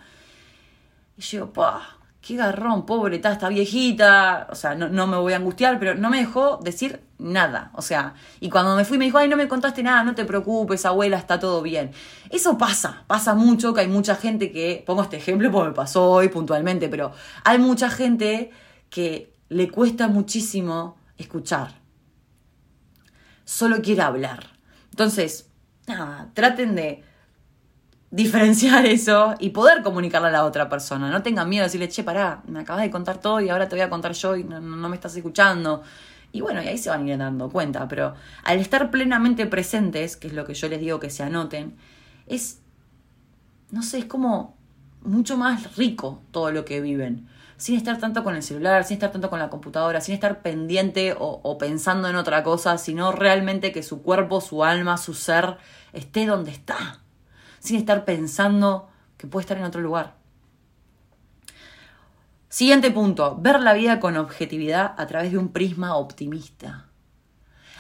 Y 1.16 1.22
yo, 1.22 1.50
pa, 1.54 1.96
qué 2.20 2.36
garrón, 2.36 2.84
pobre, 2.84 3.16
está, 3.16 3.32
está 3.32 3.48
viejita. 3.48 4.48
O 4.50 4.54
sea, 4.54 4.74
no, 4.74 4.90
no 4.90 5.06
me 5.06 5.16
voy 5.16 5.32
a 5.32 5.36
angustiar, 5.36 5.78
pero 5.78 5.94
no 5.94 6.10
me 6.10 6.18
dejó 6.18 6.58
decir 6.62 7.00
nada. 7.18 7.70
O 7.72 7.80
sea, 7.80 8.12
y 8.38 8.50
cuando 8.50 8.76
me 8.76 8.84
fui 8.84 8.98
me 8.98 9.06
dijo, 9.06 9.16
ay, 9.16 9.28
no 9.28 9.38
me 9.38 9.48
contaste 9.48 9.82
nada, 9.82 10.04
no 10.04 10.14
te 10.14 10.26
preocupes, 10.26 10.84
abuela, 10.84 11.16
está 11.16 11.38
todo 11.40 11.62
bien. 11.62 11.92
Eso 12.28 12.58
pasa, 12.58 13.04
pasa 13.06 13.34
mucho, 13.34 13.72
que 13.72 13.80
hay 13.80 13.88
mucha 13.88 14.14
gente 14.14 14.52
que, 14.52 14.84
pongo 14.86 15.02
este 15.02 15.16
ejemplo 15.16 15.50
porque 15.50 15.68
me 15.70 15.74
pasó 15.74 16.10
hoy 16.10 16.28
puntualmente, 16.28 16.90
pero 16.90 17.12
hay 17.44 17.58
mucha 17.58 17.88
gente 17.88 18.50
que 18.90 19.32
le 19.48 19.70
cuesta 19.70 20.08
muchísimo 20.08 20.96
escuchar. 21.18 21.80
Solo 23.44 23.80
quiere 23.80 24.02
hablar. 24.02 24.58
Entonces, 24.90 25.50
nada, 25.86 26.30
traten 26.34 26.74
de 26.74 27.04
diferenciar 28.10 28.86
eso 28.86 29.34
y 29.38 29.50
poder 29.50 29.82
comunicarle 29.82 30.28
a 30.28 30.32
la 30.32 30.44
otra 30.44 30.68
persona. 30.68 31.10
No 31.10 31.22
tengan 31.22 31.48
miedo 31.48 31.62
de 31.62 31.66
decirle, 31.66 31.88
che, 31.88 32.02
pará, 32.02 32.42
me 32.46 32.60
acabas 32.60 32.82
de 32.82 32.90
contar 32.90 33.20
todo 33.20 33.40
y 33.40 33.48
ahora 33.48 33.68
te 33.68 33.76
voy 33.76 33.82
a 33.82 33.90
contar 33.90 34.12
yo 34.12 34.36
y 34.36 34.44
no, 34.44 34.60
me 34.60 34.96
estás 34.96 35.16
escuchando. 35.16 35.82
Y 36.32 36.40
bueno, 36.40 36.62
y 36.62 36.68
ahí 36.68 36.78
se 36.78 36.90
van 36.90 37.06
a 37.06 37.10
ir 37.10 37.18
dando 37.18 37.48
cuenta, 37.50 37.88
pero 37.88 38.14
al 38.44 38.58
estar 38.58 38.90
plenamente 38.90 39.46
presentes, 39.46 40.16
que 40.16 40.26
es 40.26 40.34
lo 40.34 40.44
que 40.44 40.54
yo 40.54 40.68
les 40.68 40.80
digo 40.80 41.00
que 41.00 41.08
se 41.08 41.22
anoten, 41.22 41.76
es, 42.26 42.60
no 43.70 43.82
sé, 43.82 43.98
es 43.98 44.04
como 44.04 44.56
mucho 45.02 45.36
más 45.36 45.76
rico 45.76 46.22
todo 46.32 46.50
lo 46.50 46.64
que 46.64 46.80
viven 46.80 47.28
sin 47.56 47.76
estar 47.76 47.98
tanto 47.98 48.22
con 48.22 48.36
el 48.36 48.42
celular, 48.42 48.84
sin 48.84 48.94
estar 48.94 49.12
tanto 49.12 49.30
con 49.30 49.38
la 49.38 49.48
computadora, 49.48 50.00
sin 50.00 50.14
estar 50.14 50.42
pendiente 50.42 51.14
o, 51.18 51.58
pensando 51.58 52.08
en 52.08 52.16
otra 52.16 52.42
cosa, 52.42 52.76
sino 52.78 53.12
realmente 53.12 53.72
que 53.72 53.82
su 53.82 54.02
cuerpo, 54.02 54.40
su 54.40 54.62
alma, 54.62 54.98
su 54.98 55.14
ser 55.14 55.56
esté 55.92 56.26
donde 56.26 56.50
está, 56.50 57.00
sin 57.58 57.76
estar 57.76 58.04
pensando 58.04 58.88
que 59.16 59.26
puede 59.26 59.42
estar 59.42 59.56
en 59.56 59.64
otro 59.64 59.80
lugar. 59.80 60.14
Siguiente 62.48 62.90
punto, 62.90 63.36
ver 63.40 63.60
la 63.60 63.74
vida 63.74 64.00
con 64.00 64.16
objetividad 64.16 64.94
a 64.96 65.06
través 65.06 65.32
de 65.32 65.38
un 65.38 65.48
prisma 65.48 65.96
optimista. 65.96 66.86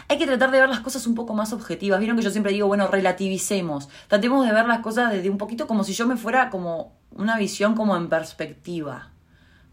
Hay 0.08 0.18
que 0.18 0.26
tratar 0.26 0.50
de 0.52 0.60
ver 0.60 0.68
las 0.68 0.80
cosas 0.80 1.06
un 1.06 1.14
poco 1.14 1.34
más 1.34 1.52
objetivas. 1.52 1.98
Vieron 1.98 2.16
que 2.16 2.22
yo 2.22 2.30
siempre 2.30 2.52
digo, 2.52 2.68
bueno, 2.68 2.86
relativicemos. 2.86 3.88
Tratemos 4.06 4.46
de 4.46 4.52
ver 4.52 4.66
las 4.66 4.80
cosas 4.80 5.10
desde 5.12 5.30
un 5.30 5.38
poquito 5.38 5.66
como 5.66 5.82
si 5.82 5.94
yo 5.94 6.06
me 6.06 6.16
fuera 6.16 6.48
como 6.50 6.96
una 7.10 7.36
visión 7.38 7.74
como 7.74 7.96
en 7.96 8.08
perspectiva 8.08 9.10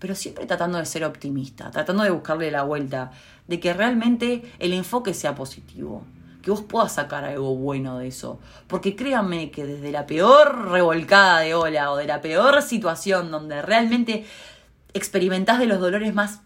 pero 0.04 0.16
siempre 0.16 0.46
tratando 0.46 0.80
de 0.80 0.86
ser 0.86 1.06
optimista, 1.06 1.72
tratando 1.72 2.04
de 2.04 2.10
buscarle 2.10 2.52
la 2.52 2.64
vuelta, 2.64 3.12
de 3.48 3.62
que 3.62 3.72
realmente 3.72 4.44
el 4.60 4.74
enfoque 4.74 5.14
sea 5.14 5.34
positivo, 5.34 6.04
que 6.42 6.52
vos 6.52 6.62
puedas 6.62 6.92
sacar 6.92 7.24
algo 7.24 7.56
bueno 7.56 8.00
de 8.00 8.10
eso. 8.10 8.38
Porque 8.68 8.98
créanme 8.98 9.50
que 9.50 9.66
desde 9.66 9.94
la 9.94 10.06
peor 10.06 10.72
revolcada 10.72 11.40
de 11.40 11.56
ola 11.56 11.90
o 11.90 11.96
de 11.96 12.06
la 12.06 12.20
peor 12.20 12.62
situación 12.62 13.32
donde 13.32 13.62
realmente 13.62 14.26
experimentás 14.94 15.60
de 15.60 15.68
los 15.68 15.80
dolores 15.80 16.14
más 16.14 16.42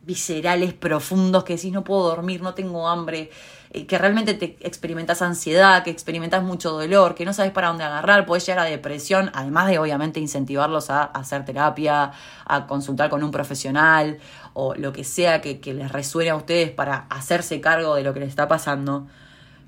viscerales, 0.00 0.72
profundos, 0.72 1.44
que 1.44 1.56
decís 1.56 1.74
no 1.74 1.84
puedo 1.84 2.04
dormir, 2.04 2.40
no 2.40 2.54
tengo 2.54 2.88
hambre, 2.88 3.30
eh, 3.70 3.86
que 3.86 3.98
realmente 3.98 4.34
te 4.34 4.56
experimentas 4.60 5.22
ansiedad, 5.22 5.82
que 5.82 5.90
experimentas 5.90 6.42
mucho 6.42 6.70
dolor, 6.70 7.14
que 7.14 7.24
no 7.24 7.32
sabes 7.32 7.52
para 7.52 7.68
dónde 7.68 7.84
agarrar, 7.84 8.26
puedes 8.26 8.46
llegar 8.46 8.66
a 8.66 8.70
depresión, 8.70 9.30
además 9.34 9.68
de 9.68 9.78
obviamente 9.78 10.20
incentivarlos 10.20 10.90
a, 10.90 11.04
hacer 11.04 11.44
terapia, 11.44 12.12
a 12.44 12.66
consultar 12.66 13.10
con 13.10 13.24
un 13.24 13.30
profesional 13.30 14.18
o 14.54 14.74
lo 14.74 14.92
que 14.92 15.04
sea 15.04 15.40
que, 15.40 15.60
les 15.74 15.90
resuene 15.90 16.30
a 16.30 16.36
ustedes 16.36 16.70
para 16.70 17.06
hacerse 17.10 17.60
cargo 17.60 17.96
de 17.96 18.02
lo 18.02 18.14
que 18.14 18.20
les 18.20 18.28
está 18.28 18.48
pasando. 18.48 19.08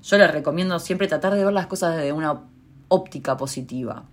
Yo 0.01 0.17
les 0.17 0.31
recomiendo 0.31 0.79
siempre 0.79 1.07
tratar 1.07 1.35
de 1.35 1.43
ver 1.43 1.53
las 1.53 1.67
cosas 1.67 1.97
desde 1.97 2.13
una 2.13 2.41
óptica 2.87 3.37
positiva. 3.37 4.05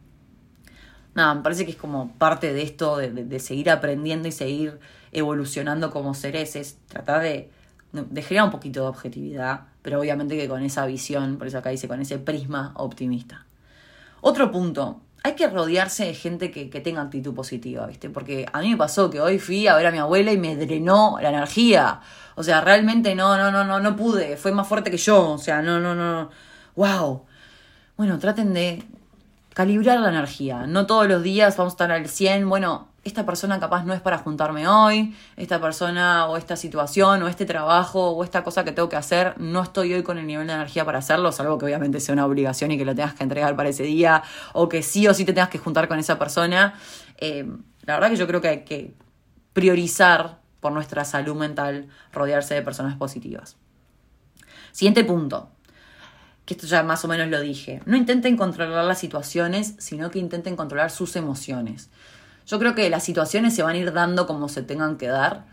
Nada, 1.14 1.35
me 1.35 1.42
parece 1.42 1.64
que 1.64 1.70
es 1.70 1.77
como 1.77 2.12
parte 2.18 2.53
de 2.53 2.62
esto, 2.62 2.99
de, 2.99 3.11
de 3.11 3.40
seguir 3.40 3.70
aprendiendo 3.70 4.29
y 4.29 4.33
seguir 4.33 4.81
evolucionando 5.12 5.90
como 5.90 6.12
seres, 6.12 6.57
es 6.57 6.77
tratar 6.88 7.22
de, 7.22 7.51
de 8.02 8.22
generar 8.22 8.46
un 8.46 8.50
poquito 8.52 8.82
de 8.82 8.88
objetividad, 8.88 9.62
pero 9.82 10.00
obviamente 10.00 10.37
que 10.37 10.48
con 10.48 10.62
esa 10.62 10.87
visión, 10.87 11.38
por 11.38 11.46
eso 11.46 11.59
acá 11.59 11.70
dice, 11.70 11.88
con 11.88 12.00
ese 12.00 12.18
prisma 12.18 12.72
optimista. 12.76 13.46
Otro 14.20 14.50
punto, 14.50 15.00
hay 15.22 15.35
que 15.35 15.48
rodearse 15.48 16.04
de 16.04 16.14
gente 16.14 16.50
que, 16.50 16.70
que, 16.70 16.80
tenga 16.80 17.02
actitud 17.02 17.35
positiva, 17.35 17.87
¿viste? 17.87 18.11
Porque 18.11 18.46
a 18.52 18.61
mí 18.61 18.70
me 18.70 18.76
pasó 18.76 19.11
que 19.11 19.20
hoy 19.20 19.38
fui 19.38 19.66
a 19.66 19.74
ver 19.74 19.87
a 19.87 19.90
mi 19.90 19.98
abuela 19.98 20.32
y 20.32 20.38
me 20.38 20.56
drenó 20.56 21.18
la 21.20 21.30
energía. 21.30 22.00
O 22.37 22.42
sea, 22.42 22.61
realmente 22.61 23.14
no, 23.14 23.37
no, 23.37 23.50
no, 23.50 23.64
no, 23.64 23.80
no 23.80 23.96
pude. 23.96 24.37
Fue 24.37 24.52
más 24.52 24.68
fuerte 24.68 24.90
que 24.90 24.98
yo. 24.98 25.30
O 25.32 25.38
sea, 25.38 25.62
no, 25.62 25.80
no, 25.80 25.94
no. 25.94 26.30
¡Wow! 26.76 27.24
Bueno, 27.96 28.18
traten 28.18 28.54
de 28.54 28.85
calibrar 29.52 29.98
la 29.98 30.11
energía. 30.11 30.66
No 30.66 30.87
todos 30.87 31.09
los 31.09 31.22
días 31.22 31.56
vamos 31.56 31.72
a 31.72 31.74
estar 31.74 31.90
al 31.90 32.09
100. 32.09 32.48
Bueno, 32.48 32.88
esta 33.09 33.25
persona 33.25 33.61
capaz 33.61 33.85
no 33.85 33.95
es 33.95 34.01
para 34.01 34.19
juntarme 34.19 34.66
hoy, 34.66 35.14
esta 35.37 35.61
persona 35.61 36.27
o 36.27 36.37
esta 36.37 36.57
situación 36.57 37.23
o 37.23 37.29
este 37.29 37.47
trabajo 37.47 38.11
o 38.11 38.25
esta 38.25 38.42
cosa 38.42 38.64
que 38.64 38.73
tengo 38.73 38.88
que 38.88 38.97
hacer, 38.97 39.35
no 39.38 39.62
estoy 39.62 39.95
hoy 39.95 40.03
con 40.03 40.19
el 40.19 40.27
nivel 40.27 40.47
de 40.47 40.55
energía 40.55 40.85
para 40.85 40.99
hacerlo, 40.99 41.31
salvo 41.33 41.57
que 41.59 41.66
obviamente 41.66 42.01
sea 42.01 42.12
una 42.12 42.27
obligación 42.27 42.73
y 42.73 42.79
que 42.79 42.85
lo 42.85 42.95
tengas 42.95 43.14
que 43.14 43.23
entregar 43.23 43.55
para 43.57 43.69
ese 43.69 43.85
día 43.85 44.23
o 44.53 44.69
que 44.69 44.83
sí 44.83 45.07
o 45.07 45.14
sí 45.14 45.25
te 45.25 45.33
tengas 45.33 45.51
que 45.51 45.59
juntar 45.59 45.88
con 45.88 45.99
esa 45.99 46.19
persona. 46.19 46.75
Eh, 47.19 47.47
la 47.83 47.95
verdad 47.95 48.11
que 48.11 48.16
yo 48.16 48.27
creo 48.27 48.40
que 48.40 48.49
hay 48.49 48.64
que 48.64 48.95
priorizar 49.53 50.40
por 50.61 50.73
nuestra 50.73 51.05
salud 51.05 51.37
mental 51.37 51.88
rodearse 52.12 52.55
de 52.55 52.62
personas 52.62 52.97
positivas. 52.97 53.57
Siguiente 54.73 55.05
punto, 55.05 55.51
que 56.45 56.55
esto 56.55 56.66
ya 56.66 56.83
más 56.83 57.05
o 57.05 57.09
menos 57.09 57.29
lo 57.29 57.40
dije, 57.40 57.83
no 57.87 57.97
intenten 57.97 58.37
controlar 58.37 58.85
las 58.85 58.99
situaciones, 58.99 59.75
sino 59.79 60.11
que 60.11 60.19
intenten 60.19 60.57
controlar 60.57 60.90
sus 60.90 61.16
emociones. 61.16 61.88
Yo 62.46 62.59
creo 62.59 62.74
que 62.74 62.88
las 62.90 63.04
situaciones 63.04 63.54
se 63.54 63.62
van 63.62 63.74
a 63.74 63.78
ir 63.78 63.92
dando 63.92 64.26
como 64.26 64.48
se 64.48 64.62
tengan 64.62 64.96
que 64.96 65.09
dar 65.09 65.46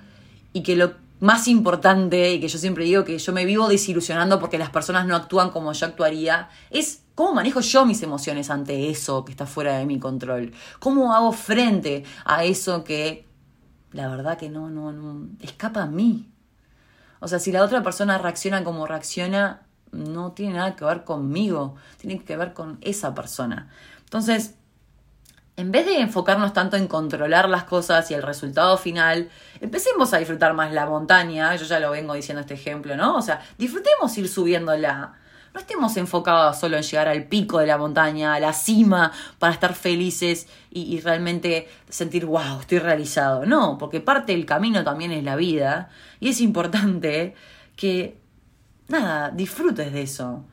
y 0.53 0.62
que 0.63 0.75
lo 0.75 0.93
más 1.19 1.47
importante, 1.47 2.34
y 2.34 2.39
que 2.39 2.47
yo 2.49 2.60
siempre 2.60 2.84
digo 2.84 3.06
que 3.06 3.17
yo 3.17 3.34
me 3.34 3.45
vivo 3.45 3.69
desilusionando 3.69 4.39
porque 4.39 4.58
las 4.58 4.69
personas 4.69 5.08
no 5.08 5.15
actúan 5.15 5.51
como 5.51 5.71
yo 5.71 5.86
actuaría, 5.86 6.49
es 6.69 7.03
cómo 7.15 7.34
manejo 7.34 7.62
yo 7.62 7.86
mis 7.86 8.03
emociones 8.03 8.49
ante 8.49 8.89
eso 8.89 9.23
que 9.23 9.32
está 9.32 9.45
fuera 9.45 9.77
de 9.77 9.86
mi 9.86 9.99
control. 9.99 10.53
¿Cómo 10.79 11.15
hago 11.15 11.32
frente 11.32 12.03
a 12.25 12.43
eso 12.43 12.84
que 12.84 13.25
la 13.91 14.10
verdad 14.10 14.38
que 14.38 14.49
no, 14.49 14.69
no, 14.69 14.91
no, 14.91 15.29
escapa 15.39 15.84
a 15.84 15.88
mí? 15.88 16.29
O 17.21 17.27
sea, 17.29 17.39
si 17.39 17.53
la 17.53 17.63
otra 17.63 17.82
persona 17.84 18.17
reacciona 18.17 18.63
como 18.65 18.86
reacciona, 18.86 19.62
no 19.93 20.34
tiene 20.34 20.56
nada 20.56 20.75
que 20.75 20.84
ver 20.84 21.06
conmigo, 21.06 21.75
tiene 21.97 22.21
que 22.21 22.36
ver 22.36 22.53
con 22.53 22.79
esa 22.82 23.15
persona. 23.15 23.69
Entonces, 24.03 24.56
en 25.56 25.72
vez 25.72 25.86
de 25.86 26.00
enfocarnos 26.00 26.54
tanto 26.54 26.78
en 26.78 26.88
controlar 26.88 27.48
las 27.48 27.63
cosas 27.66 28.10
y 28.10 28.16
el 28.16 28.24
resultado 28.24 28.78
final, 28.78 29.30
empecemos 29.62 30.13
a 30.13 30.18
disfrutar 30.18 30.54
más 30.54 30.74
la 30.74 30.88
montaña. 30.88 31.56
Yo 31.56 31.66
ya 31.66 31.80
lo 31.80 31.92
vengo 31.92 32.16
diciendo 32.16 32.42
este 32.42 32.56
ejemplo, 32.56 32.96
¿no? 32.96 33.18
O 33.18 33.22
sea, 33.22 33.42
disfrutemos 33.58 34.18
ir 34.18 34.28
subiéndola. 34.28 35.13
No 35.54 35.60
estemos 35.60 35.96
enfocados 35.98 36.58
solo 36.58 36.78
en 36.78 36.82
llegar 36.82 37.08
al 37.08 37.26
pico 37.26 37.60
de 37.60 37.68
la 37.68 37.78
montaña, 37.78 38.34
a 38.34 38.39
la 38.39 38.54
cima, 38.54 39.12
para 39.38 39.54
estar 39.54 39.76
felices 39.76 40.48
y, 40.72 41.00
realmente 41.02 41.70
sentir, 41.88 42.26
wow, 42.26 42.62
estoy 42.62 42.80
realizado. 42.80 43.46
No, 43.46 43.78
porque 43.78 44.02
parte 44.02 44.32
del 44.32 44.48
camino 44.48 44.84
también 44.84 45.12
es 45.12 45.24
la 45.24 45.36
vida. 45.36 45.89
Y 46.20 46.30
es 46.30 46.42
importante 46.42 47.36
que, 47.76 48.18
nada, 48.88 49.30
disfrutes 49.30 49.94
de 49.94 50.02
eso 50.02 50.46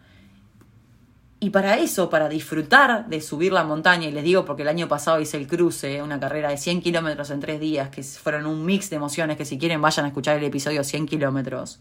Y 1.42 1.48
para 1.48 1.78
eso, 1.78 2.10
para 2.10 2.28
disfrutar 2.28 3.08
de 3.08 3.22
subir 3.22 3.50
la 3.54 3.64
montaña, 3.64 4.06
y 4.06 4.12
les 4.12 4.24
digo 4.24 4.44
porque 4.44 4.60
el 4.60 4.68
año 4.68 4.88
pasado 4.88 5.18
hice 5.20 5.38
el 5.38 5.46
cruce, 5.46 6.02
una 6.02 6.20
carrera 6.20 6.50
de 6.50 6.58
100 6.58 6.82
kilómetros 6.82 7.30
en 7.30 7.40
tres 7.40 7.58
días, 7.58 7.88
que 7.88 8.02
fueron 8.02 8.44
un 8.44 8.66
mix 8.66 8.90
de 8.90 8.96
emociones, 8.96 9.38
que 9.38 9.46
si 9.46 9.56
quieren 9.56 9.80
vayan 9.80 10.04
a 10.04 10.08
escuchar 10.08 10.36
el 10.36 10.44
episodio 10.44 10.84
100 10.84 11.06
kilómetros. 11.06 11.80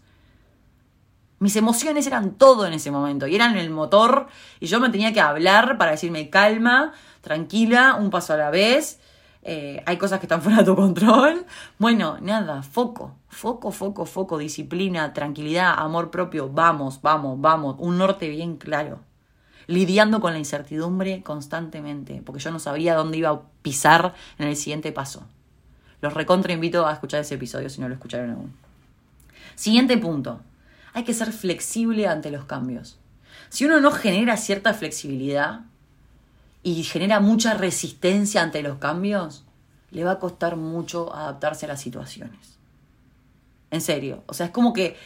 Mis 1.40 1.56
emociones 1.56 2.06
eran 2.06 2.36
todo 2.38 2.66
en 2.66 2.72
ese 2.72 2.90
momento, 2.90 3.26
y 3.26 3.34
eran 3.34 3.58
el 3.58 3.68
motor, 3.68 4.28
y 4.60 4.66
yo 4.66 4.80
me 4.80 4.88
tenía 4.88 5.12
que 5.12 5.20
hablar 5.20 5.76
para 5.76 5.90
decirme 5.90 6.30
calma, 6.30 6.94
tranquila, 7.20 7.96
un 8.00 8.08
paso 8.08 8.32
a 8.32 8.38
la 8.38 8.48
vez, 8.48 8.98
eh, 9.42 9.82
hay 9.84 9.98
cosas 9.98 10.20
que 10.20 10.24
están 10.24 10.40
fuera 10.40 10.60
de 10.60 10.64
tu 10.64 10.74
control. 10.74 11.44
Bueno, 11.78 12.16
nada, 12.22 12.62
foco, 12.62 13.14
foco, 13.28 13.72
foco, 13.72 14.06
foco, 14.06 14.38
disciplina, 14.38 15.12
tranquilidad, 15.12 15.74
amor 15.76 16.10
propio, 16.10 16.48
vamos, 16.48 17.02
vamos, 17.02 17.38
vamos, 17.38 17.76
un 17.78 17.98
norte 17.98 18.26
bien 18.30 18.56
claro 18.56 19.09
lidiando 19.70 20.20
con 20.20 20.32
la 20.32 20.38
incertidumbre 20.38 21.22
constantemente, 21.22 22.22
porque 22.26 22.42
yo 22.42 22.50
no 22.50 22.58
sabía 22.58 22.96
dónde 22.96 23.18
iba 23.18 23.30
a 23.30 23.42
pisar 23.62 24.14
en 24.38 24.48
el 24.48 24.56
siguiente 24.56 24.90
paso. 24.90 25.22
Los 26.00 26.12
recontra 26.12 26.52
invito 26.52 26.86
a 26.86 26.92
escuchar 26.92 27.20
ese 27.20 27.36
episodio 27.36 27.70
si 27.70 27.80
no 27.80 27.88
lo 27.88 27.94
escucharon 27.94 28.30
aún. 28.30 28.52
Siguiente 29.54 29.96
punto. 29.96 30.40
Hay 30.92 31.04
que 31.04 31.14
ser 31.14 31.32
flexible 31.32 32.08
ante 32.08 32.32
los 32.32 32.46
cambios. 32.46 32.98
Si 33.48 33.64
uno 33.64 33.80
no 33.80 33.92
genera 33.92 34.36
cierta 34.36 34.74
flexibilidad 34.74 35.60
y 36.64 36.82
genera 36.82 37.20
mucha 37.20 37.54
resistencia 37.54 38.42
ante 38.42 38.62
los 38.62 38.78
cambios, 38.78 39.44
le 39.92 40.02
va 40.02 40.12
a 40.12 40.18
costar 40.18 40.56
mucho 40.56 41.14
adaptarse 41.14 41.66
a 41.66 41.68
las 41.68 41.80
situaciones. 41.80 42.58
En 43.70 43.80
serio. 43.80 44.24
O 44.26 44.34
sea, 44.34 44.46
es 44.46 44.52
como 44.52 44.72
que 44.72 44.96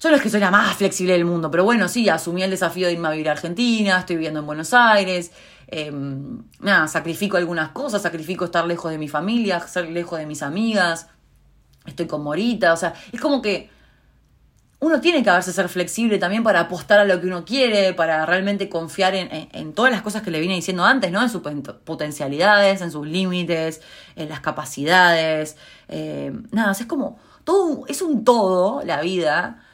yo 0.00 0.10
no 0.10 0.16
es 0.16 0.22
que 0.22 0.30
soy 0.30 0.40
la 0.40 0.50
más 0.50 0.76
flexible 0.76 1.12
del 1.14 1.24
mundo, 1.24 1.50
pero 1.50 1.64
bueno, 1.64 1.88
sí, 1.88 2.08
asumí 2.08 2.42
el 2.42 2.50
desafío 2.50 2.86
de 2.86 2.92
irme 2.92 3.08
a 3.08 3.10
vivir 3.10 3.28
a 3.28 3.32
Argentina, 3.32 3.98
estoy 3.98 4.16
viviendo 4.16 4.40
en 4.40 4.46
Buenos 4.46 4.72
Aires, 4.72 5.32
em, 5.66 6.44
nada, 6.60 6.86
sacrifico 6.86 7.36
algunas 7.36 7.70
cosas, 7.70 8.02
sacrifico 8.02 8.44
estar 8.44 8.64
lejos 8.64 8.92
de 8.92 8.98
mi 8.98 9.08
familia, 9.08 9.56
estar 9.56 9.84
lejos 9.84 10.18
de 10.20 10.26
mis 10.26 10.42
amigas, 10.42 11.08
estoy 11.84 12.06
con 12.06 12.22
Morita, 12.22 12.72
o 12.72 12.76
sea, 12.76 12.94
es 13.10 13.20
como 13.20 13.42
que 13.42 13.70
uno 14.80 15.00
tiene 15.00 15.24
que 15.24 15.30
haberse 15.30 15.52
ser 15.52 15.68
flexible 15.68 16.18
también 16.18 16.44
para 16.44 16.60
apostar 16.60 17.00
a 17.00 17.04
lo 17.04 17.20
que 17.20 17.26
uno 17.26 17.44
quiere, 17.44 17.94
para 17.94 18.24
realmente 18.24 18.68
confiar 18.68 19.16
en, 19.16 19.72
todas 19.72 19.90
las 19.90 20.02
cosas 20.02 20.22
que 20.22 20.30
le 20.30 20.38
vine 20.38 20.54
diciendo 20.54 20.84
antes, 20.84 21.10
¿no? 21.10 21.20
En 21.20 21.28
sus 21.28 21.42
potencialidades, 21.84 22.80
en 22.80 22.92
sus 22.92 23.04
límites, 23.04 23.80
en 24.14 24.28
las 24.28 24.38
capacidades. 24.38 25.56
Eh, 25.88 26.32
nada, 26.52 26.70
es 26.70 26.86
como 26.86 27.18
todo, 27.42 27.86
es 27.88 28.02
un 28.02 28.22
todo 28.22 28.84
la 28.84 29.00
vida 29.00 29.64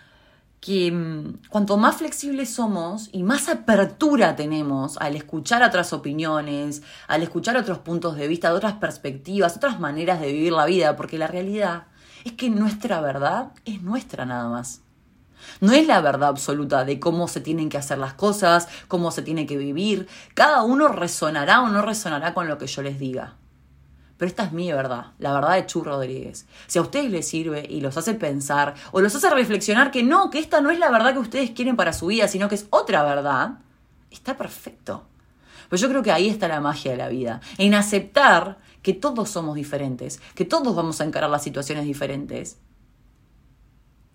que 0.64 0.90
mm, 0.90 1.42
cuanto 1.50 1.76
más 1.76 1.96
flexibles 1.96 2.54
somos 2.54 3.10
y 3.12 3.22
más 3.22 3.50
apertura 3.50 4.34
tenemos 4.34 4.96
al 4.96 5.14
escuchar 5.14 5.62
otras 5.62 5.92
opiniones, 5.92 6.82
al 7.06 7.22
escuchar 7.22 7.58
otros 7.58 7.80
puntos 7.80 8.16
de 8.16 8.26
vista, 8.28 8.54
otras 8.54 8.72
perspectivas, 8.72 9.58
otras 9.58 9.78
maneras 9.78 10.22
de 10.22 10.32
vivir 10.32 10.54
la 10.54 10.64
vida, 10.64 10.96
porque 10.96 11.18
la 11.18 11.26
realidad 11.26 11.84
es 12.24 12.32
que 12.32 12.48
nuestra 12.48 13.02
verdad 13.02 13.52
es 13.66 13.82
nuestra 13.82 14.24
nada 14.24 14.48
más. 14.48 14.80
No 15.60 15.74
es 15.74 15.86
la 15.86 16.00
verdad 16.00 16.30
absoluta 16.30 16.86
de 16.86 16.98
cómo 16.98 17.28
se 17.28 17.42
tienen 17.42 17.68
que 17.68 17.76
hacer 17.76 17.98
las 17.98 18.14
cosas, 18.14 18.66
cómo 18.88 19.10
se 19.10 19.20
tiene 19.20 19.44
que 19.44 19.58
vivir. 19.58 20.08
Cada 20.32 20.62
uno 20.62 20.88
resonará 20.88 21.60
o 21.60 21.68
no 21.68 21.82
resonará 21.82 22.32
con 22.32 22.48
lo 22.48 22.56
que 22.56 22.68
yo 22.68 22.80
les 22.80 22.98
diga. 22.98 23.34
Pero 24.16 24.28
esta 24.28 24.44
es 24.44 24.52
mi 24.52 24.70
verdad, 24.72 25.06
la 25.18 25.32
verdad 25.32 25.54
de 25.54 25.66
Chu 25.66 25.82
Rodríguez. 25.82 26.46
Si 26.66 26.78
a 26.78 26.82
ustedes 26.82 27.10
les 27.10 27.26
sirve 27.26 27.66
y 27.68 27.80
los 27.80 27.96
hace 27.96 28.14
pensar 28.14 28.74
o 28.92 29.00
los 29.00 29.14
hace 29.14 29.28
reflexionar 29.30 29.90
que 29.90 30.02
no, 30.02 30.30
que 30.30 30.38
esta 30.38 30.60
no 30.60 30.70
es 30.70 30.78
la 30.78 30.90
verdad 30.90 31.12
que 31.12 31.18
ustedes 31.18 31.50
quieren 31.50 31.76
para 31.76 31.92
su 31.92 32.06
vida, 32.06 32.28
sino 32.28 32.48
que 32.48 32.54
es 32.54 32.66
otra 32.70 33.02
verdad, 33.02 33.58
está 34.10 34.36
perfecto. 34.36 35.04
Pues 35.68 35.80
yo 35.80 35.88
creo 35.88 36.02
que 36.02 36.12
ahí 36.12 36.28
está 36.28 36.46
la 36.46 36.60
magia 36.60 36.92
de 36.92 36.98
la 36.98 37.08
vida, 37.08 37.40
en 37.58 37.74
aceptar 37.74 38.58
que 38.82 38.92
todos 38.92 39.30
somos 39.30 39.56
diferentes, 39.56 40.20
que 40.34 40.44
todos 40.44 40.76
vamos 40.76 41.00
a 41.00 41.04
encarar 41.04 41.30
las 41.30 41.42
situaciones 41.42 41.84
diferentes 41.84 42.58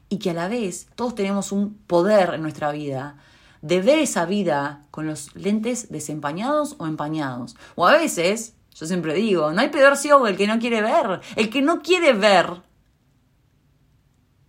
y 0.09 0.19
que 0.19 0.29
a 0.29 0.33
la 0.33 0.47
vez 0.47 0.87
todos 0.95 1.15
tenemos 1.15 1.51
un 1.51 1.75
poder 1.87 2.35
en 2.35 2.41
nuestra 2.41 2.71
vida 2.71 3.17
de 3.61 3.81
ver 3.81 3.99
esa 3.99 4.25
vida 4.25 4.85
con 4.91 5.05
los 5.05 5.35
lentes 5.35 5.91
desempañados 5.91 6.75
o 6.77 6.87
empañados. 6.87 7.55
O 7.75 7.87
a 7.87 7.97
veces 7.97 8.55
yo 8.79 8.85
siempre 8.85 9.13
digo, 9.13 9.51
no 9.51 9.59
hay 9.59 9.67
peor 9.67 9.97
ciego 9.97 10.25
el 10.25 10.37
que 10.37 10.47
no 10.47 10.57
quiere 10.57 10.81
ver. 10.81 11.19
El 11.35 11.49
que 11.49 11.61
no 11.61 11.81
quiere 11.81 12.13
ver, 12.13 12.61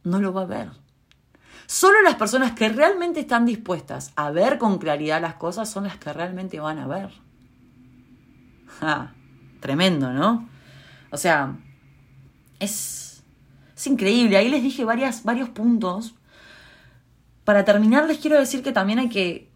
no 0.05 0.21
lo 0.21 0.33
va 0.33 0.43
a 0.43 0.47
ver. 0.47 0.71
Solo 1.67 2.01
las 2.03 2.15
personas 2.15 2.53
que 2.53 2.69
realmente 2.69 3.19
están 3.19 3.45
dispuestas 3.45 4.13
a 4.15 4.31
ver 4.31 4.59
con 4.59 4.79
claridad 4.79 5.21
las 5.21 5.35
cosas 5.35 5.69
son 5.69 5.85
las 5.85 5.97
que 5.97 6.13
realmente 6.13 6.61
van 6.61 6.79
a 6.79 6.87
ver. 6.87 7.11
tremendo, 9.61 10.13
¿no? 10.13 10.49
O 11.11 11.17
sea, 11.17 11.59
es, 12.61 13.25
es 13.77 13.87
increíble. 13.89 14.37
Ahí 14.37 14.49
les 14.49 14.63
dije 14.63 14.85
varios 14.85 15.49
puntos. 15.53 16.15
Para 17.43 17.65
terminar, 17.65 18.07
les 18.07 18.19
quiero 18.19 18.39
decir 18.39 18.63
que 18.63 18.71
también 18.71 19.01
hay 19.01 19.09
que 19.09 19.50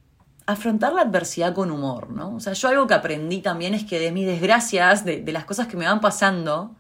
afrontar 0.47 0.93
la 0.93 1.03
adversidad 1.03 1.55
con 1.55 1.71
humor, 1.71 2.11
¿no? 2.11 2.37
O 2.37 2.41
sea, 2.41 2.53
yo 2.53 2.69
algo 2.69 2.87
que 2.87 2.95
aprendí 2.95 3.41
también 3.41 3.75
es 3.75 3.85
que 3.85 3.99
de 3.99 4.13
mis 4.13 4.27
desgracias, 4.27 5.05
de, 5.05 5.25
las 5.33 5.45
cosas 5.45 5.67
que 5.67 5.77
me 5.77 5.87
van 5.87 6.01
pasando, 6.01 6.75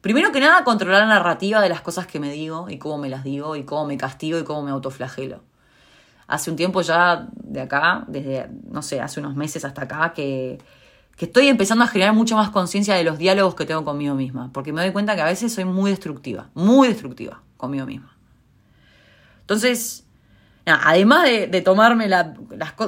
primero 0.00 0.32
que 0.32 0.40
nada, 0.40 0.64
controlar 0.64 1.02
la 1.02 1.14
narrativa 1.14 1.60
de 1.60 1.68
las 1.68 1.82
cosas 1.82 2.06
que 2.06 2.20
me 2.20 2.32
digo 2.32 2.70
y 2.70 2.78
cómo 2.78 2.98
me 2.98 3.08
las 3.10 3.24
digo 3.24 3.56
y 3.56 3.64
cómo 3.64 3.86
me 3.86 3.98
castigo 3.98 4.38
y 4.38 4.44
cómo 4.44 4.62
me 4.62 4.70
autoflagelo. 4.70 5.42
Hace 6.26 6.50
un 6.50 6.56
tiempo 6.56 6.80
ya 6.80 7.28
de 7.34 7.60
acá, 7.60 8.04
desde, 8.08 8.48
no 8.70 8.82
sé, 8.82 9.00
hace 9.00 9.20
unos 9.20 9.36
meses 9.36 9.64
hasta 9.64 9.82
acá, 9.82 10.12
que, 10.14 10.58
que 11.16 11.26
estoy 11.26 11.48
empezando 11.48 11.84
a 11.84 11.88
generar 11.88 12.14
mucha 12.14 12.34
más 12.34 12.50
conciencia 12.50 12.94
de 12.94 13.04
los 13.04 13.18
diálogos 13.18 13.54
que 13.54 13.66
tengo 13.66 13.84
conmigo 13.84 14.14
misma, 14.14 14.50
porque 14.52 14.72
me 14.72 14.80
doy 14.80 14.92
cuenta 14.92 15.14
que 15.14 15.20
a 15.20 15.26
veces 15.26 15.52
soy 15.54 15.66
muy 15.66 15.90
destructiva, 15.90 16.50
muy 16.54 16.88
destructiva 16.88 17.42
conmigo 17.58 17.86
misma. 17.86 18.16
Entonces, 19.42 20.05
además 20.66 21.24
de, 21.24 21.60
tomarme 21.62 22.08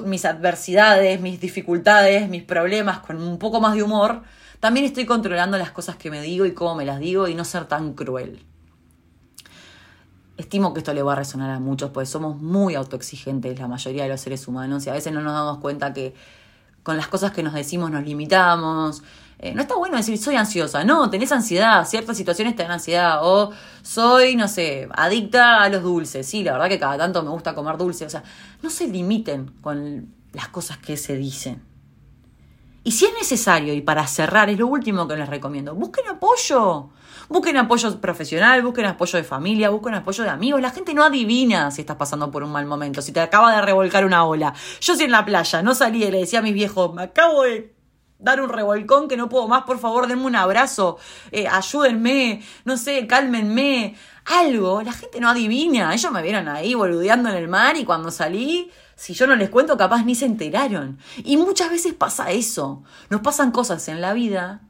mis 0.05 0.25
adversidades, 0.25 1.21
mis 1.21 1.41
dificultades, 1.41 2.29
mis 2.29 2.43
problemas 2.43 2.99
con 2.99 3.23
un 3.23 3.39
poco 3.39 3.61
más 3.61 3.77
de 3.77 3.85
humor, 3.85 4.23
también 4.59 4.85
estoy 4.85 5.07
controlando 5.07 5.57
las 5.57 5.71
cosas 5.71 5.97
que 5.97 6.11
me 6.11 6.21
digo 6.21 6.45
y 6.45 6.53
cómo 6.53 6.75
me 6.75 6.85
las 6.85 6.99
digo 6.99 7.29
y 7.29 7.35
no 7.35 7.45
ser 7.45 7.67
tan 7.67 7.93
cruel. 7.93 8.45
Estimo 10.37 10.73
que 10.73 10.81
esto 10.81 10.93
le 10.93 11.03
va 11.03 11.13
a 11.13 11.17
resonar 11.17 11.51
a 11.51 11.61
muchos, 11.61 11.91
porque 11.91 12.07
somos 12.07 12.41
muy 12.41 12.75
autoexigentes 12.75 13.59
la 13.59 13.69
mayoría 13.69 14.05
de 14.05 14.09
los 14.09 14.21
seres 14.21 14.47
humanos 14.49 14.87
y 14.87 14.91
a 14.91 14.93
veces 14.93 15.13
no 15.13 15.21
nos 15.21 15.33
damos 15.33 15.59
cuenta 15.59 15.93
que 15.93 16.15
con 16.89 16.97
las 16.97 17.09
cosas 17.09 17.33
que 17.33 17.43
nos 17.43 17.53
decimos 17.53 17.91
nos 17.91 18.03
limitamos, 18.03 19.03
eh, 19.39 19.53
no 19.53 19.61
está 19.61 19.75
bueno 19.75 19.99
decir 19.99 20.17
soy 20.17 20.37
ansiosa, 20.37 20.85
no, 20.85 21.11
tenés 21.11 21.31
ansiedad, 21.33 21.87
ciertas 21.87 22.17
situaciones 22.17 22.57
te 22.57 22.63
dan 22.63 22.73
ansiedad, 22.73 23.19
o 23.21 23.53
soy, 23.83 24.37
no 24.37 24.49
sé, 24.49 24.89
adicta 24.93 25.63
a 25.63 25.69
los 25.69 25.83
dulces, 25.83 26.27
sí, 26.27 26.43
la 26.43 26.53
verdad 26.53 26.71
que 26.71 26.79
cada 26.79 26.97
tanto 26.97 27.23
me 27.23 27.29
gusta 27.29 27.55
comer 27.55 27.77
dulce, 27.77 28.07
o 28.07 28.09
sea, 28.09 28.23
no 28.63 28.71
se 28.71 28.89
limiten 28.89 29.51
con 29.61 30.15
las 30.33 30.49
cosas 30.49 30.79
que 30.79 30.97
se 30.97 31.15
dicen. 31.19 31.63
Y 32.85 32.93
si 32.93 33.05
es 33.05 33.13
necesario, 33.13 33.75
y 33.75 33.83
para 33.83 34.07
cerrar, 34.07 34.49
es 34.49 34.59
lo 34.59 34.67
último 34.67 35.07
que 35.07 35.15
les 35.15 35.29
recomiendo, 35.29 35.75
busquen 35.75 36.09
apoyo. 36.09 36.89
Busquen 37.29 37.59
apoyo 37.59 38.01
profesional, 38.01 38.63
busquen 38.63 38.87
apoyo 38.87 39.19
de 39.19 39.25
familia, 39.25 39.69
busquen 39.69 39.95
apoyo 39.95 40.25
de 40.25 40.31
amigos. 40.31 40.63
La 40.63 40.71
gente 40.71 40.95
no 40.95 41.05
adivina 41.05 41.71
si 41.71 41.83
estás 41.83 41.97
pasando 41.97 42.31
por 42.31 42.43
un 42.43 42.51
mal 42.51 42.65
momento, 42.65 43.03
si 43.03 43.13
te 43.13 43.21
acaba 43.21 43.55
de 43.55 43.61
revolcar 43.61 44.07
una 44.07 44.25
ola. 44.25 44.55
Yo 44.81 44.97
si 44.97 45.05
en 45.05 45.13
la 45.13 45.25
playa 45.27 45.63
no 45.63 45.75
salí 45.75 46.05
y 46.05 46.11
le 46.11 46.21
decía 46.21 46.39
a 46.39 46.43
mis 46.43 46.55
viejos, 46.55 46.95
me 46.95 47.03
acabo 47.03 47.43
de 47.43 47.75
dar 48.19 48.41
un 48.41 48.49
revolcón 48.49 49.09
que 49.09 49.17
no 49.17 49.29
puedo 49.29 49.47
más, 49.47 49.65
por 49.65 49.79
favor, 49.79 50.07
denme 50.07 50.25
un 50.25 50.37
abrazo, 50.37 50.99
eh, 51.31 51.47
ayúdenme, 51.47 52.43
no 52.65 52.77
sé, 52.77 53.07
cálmenme, 53.07 53.95
algo. 54.25 54.83
La 54.83 54.93
gente 54.93 55.21
no 55.21 55.29
adivina. 55.29 55.95
Ellos 55.95 56.11
me 56.11 56.23
vieron 56.23 56.49
ahí 56.49 56.75
boludeando 56.75 57.29
en 57.29 57.37
el 57.37 57.49
mar 57.49 57.77
y 57.77 57.85
cuando 57.85 58.11
salí, 58.11 58.71
si 58.97 59.13
yo 59.15 59.27
no 59.27 59.37
les 59.37 59.51
cuento, 59.51 59.77
capaz 59.77 60.03
ni 60.03 60.15
se 60.15 60.25
enteraron. 60.25 60.99
Y 61.25 61.37
muchas 61.37 61.71
veces 61.71 61.93
pasa 61.93 62.31
eso. 62.31 62.83
Nos 63.11 63.21
pasan 63.21 63.51
cosas 63.51 63.87
en 63.89 64.01
la 64.01 64.13
vida 64.15 64.63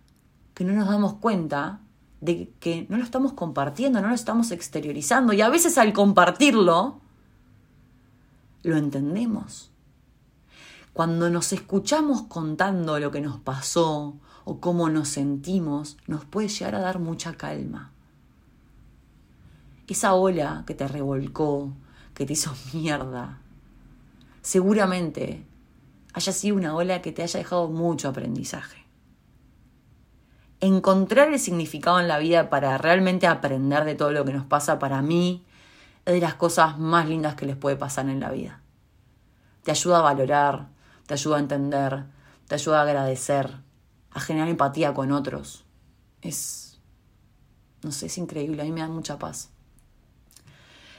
que 0.54 0.64
no 0.64 0.72
nos 0.72 0.88
damos 0.88 1.14
cuenta 1.14 1.80
de 2.20 2.52
que 2.60 2.86
no 2.88 2.96
lo 2.96 3.04
estamos 3.04 3.32
compartiendo, 3.32 4.00
no 4.00 4.08
lo 4.08 4.14
estamos 4.14 4.50
exteriorizando. 4.50 5.32
Y 5.32 5.40
a 5.40 5.48
veces 5.48 5.78
al 5.78 5.92
compartirlo, 5.92 7.00
lo 8.62 8.76
entendemos. 8.76 9.70
Cuando 10.92 11.30
nos 11.30 11.52
escuchamos 11.52 12.22
contando 12.22 12.98
lo 12.98 13.10
que 13.10 13.20
nos 13.20 13.38
pasó 13.38 14.16
o 14.44 14.58
cómo 14.60 14.88
nos 14.88 15.08
sentimos, 15.08 15.96
nos 16.06 16.24
puede 16.24 16.48
llegar 16.48 16.74
a 16.74 16.80
dar 16.80 16.98
mucha 16.98 17.34
calma. 17.34 17.92
Esa 19.86 20.14
ola 20.14 20.64
que 20.66 20.74
te 20.74 20.88
revolcó, 20.88 21.72
que 22.14 22.26
te 22.26 22.32
hizo 22.32 22.52
mierda, 22.72 23.38
seguramente 24.42 25.46
haya 26.14 26.32
sido 26.32 26.56
una 26.56 26.74
ola 26.74 27.00
que 27.00 27.12
te 27.12 27.22
haya 27.22 27.38
dejado 27.38 27.68
mucho 27.68 28.08
aprendizaje. 28.08 28.77
Encontrar 30.60 31.28
el 31.28 31.38
significado 31.38 32.00
en 32.00 32.08
la 32.08 32.18
vida 32.18 32.50
para 32.50 32.78
realmente 32.78 33.26
aprender 33.26 33.84
de 33.84 33.94
todo 33.94 34.10
lo 34.10 34.24
que 34.24 34.32
nos 34.32 34.44
pasa, 34.44 34.78
para 34.78 35.02
mí, 35.02 35.44
es 36.04 36.14
de 36.14 36.20
las 36.20 36.34
cosas 36.34 36.78
más 36.78 37.08
lindas 37.08 37.34
que 37.34 37.46
les 37.46 37.56
puede 37.56 37.76
pasar 37.76 38.08
en 38.08 38.20
la 38.20 38.30
vida 38.30 38.60
te 39.68 39.72
ayuda 39.72 39.98
a 39.98 40.00
valorar, 40.00 40.68
te 41.06 41.12
ayuda 41.12 41.36
a 41.36 41.40
entender, 41.40 42.06
te 42.46 42.54
ayuda 42.54 42.78
a 42.78 42.82
agradecer, 42.84 43.60
a 44.10 44.18
generar 44.18 44.48
empatía 44.48 44.94
con 44.94 45.12
otros. 45.12 45.66
Es, 46.22 46.80
no 47.82 47.92
sé, 47.92 48.06
es 48.06 48.16
increíble, 48.16 48.62
a 48.62 48.64
mí 48.64 48.72
me 48.72 48.80
da 48.80 48.88
mucha 48.88 49.18
paz. 49.18 49.50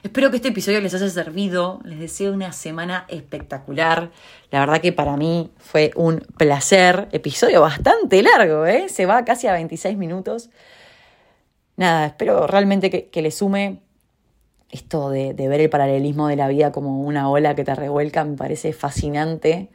Espero 0.01 0.29
que 0.29 0.38
este 0.38 0.47
episodio 0.47 0.79
les 0.79 0.93
haya 0.93 1.09
servido. 1.09 1.81
Les 1.83 1.99
deseo 1.99 2.31
una 2.31 2.53
semana 2.53 3.05
espectacular. 3.09 4.12
La 4.49 4.62
verdad 4.62 4.79
que 4.79 4.93
para 4.93 5.17
mí 5.17 5.51
fue 5.57 5.91
un 5.95 6.19
placer. 6.38 7.09
Episodio 7.12 7.62
bastante 7.62 8.23
largo, 8.23 8.65
¿eh? 8.65 8.88
Se 8.88 9.05
va 9.05 9.25
casi 9.25 9.47
a 9.47 9.53
26 9.53 9.97
minutos. 9.97 10.49
Nada, 11.75 12.05
espero 12.07 12.47
realmente 12.47 12.89
que, 12.89 13.07
que 13.09 13.21
le 13.21 13.31
sume 13.31 13.79
esto 14.71 15.09
de, 15.09 15.33
de, 15.33 15.47
ver 15.49 15.59
el 15.59 15.69
paralelismo 15.69 16.27
de 16.29 16.38
la 16.38 16.47
vida 16.47 16.71
como 16.71 17.01
una 17.01 17.29
ola 17.29 17.55
que 17.55 17.65
te 17.65 17.75
revuelca. 17.75 18.23
Me 18.23 18.38
parece 18.38 18.71
fascinante. 18.71 19.67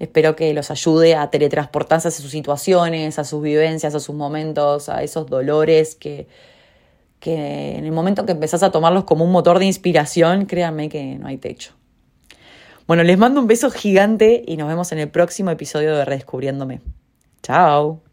Espero 0.00 0.34
que 0.34 0.52
los 0.54 0.72
ayude 0.72 1.14
a 1.14 1.30
teletransportarse 1.30 2.08
a 2.08 2.10
sus 2.10 2.32
situaciones, 2.32 3.20
a 3.20 3.24
sus 3.24 3.42
vivencias, 3.42 3.94
a 3.94 4.00
sus 4.00 4.14
momentos, 4.16 4.88
a 4.88 5.04
esos 5.04 5.26
dolores 5.28 5.94
que 5.94 6.26
que 7.26 7.76
en 7.76 7.84
el 7.84 7.90
momento 7.90 8.24
que 8.24 8.30
empezás 8.30 8.62
a 8.62 8.70
tomarlos 8.70 9.02
como 9.02 9.24
un 9.24 9.32
motor 9.32 9.58
de 9.58 9.64
inspiración, 9.64 10.46
créanme 10.46 10.88
que 10.88 11.16
no 11.16 11.26
hay 11.26 11.38
techo. 11.38 11.72
Bueno, 12.86 13.02
les 13.02 13.18
mando 13.18 13.40
un 13.40 13.48
beso 13.48 13.68
gigante 13.72 14.44
y 14.46 14.56
nos 14.56 14.68
vemos 14.68 14.92
en 14.92 15.00
el 15.00 15.08
próximo 15.08 15.50
episodio 15.50 15.96
de 15.96 16.04
Redescubriéndome. 16.04 16.82
Chao. 17.42 18.05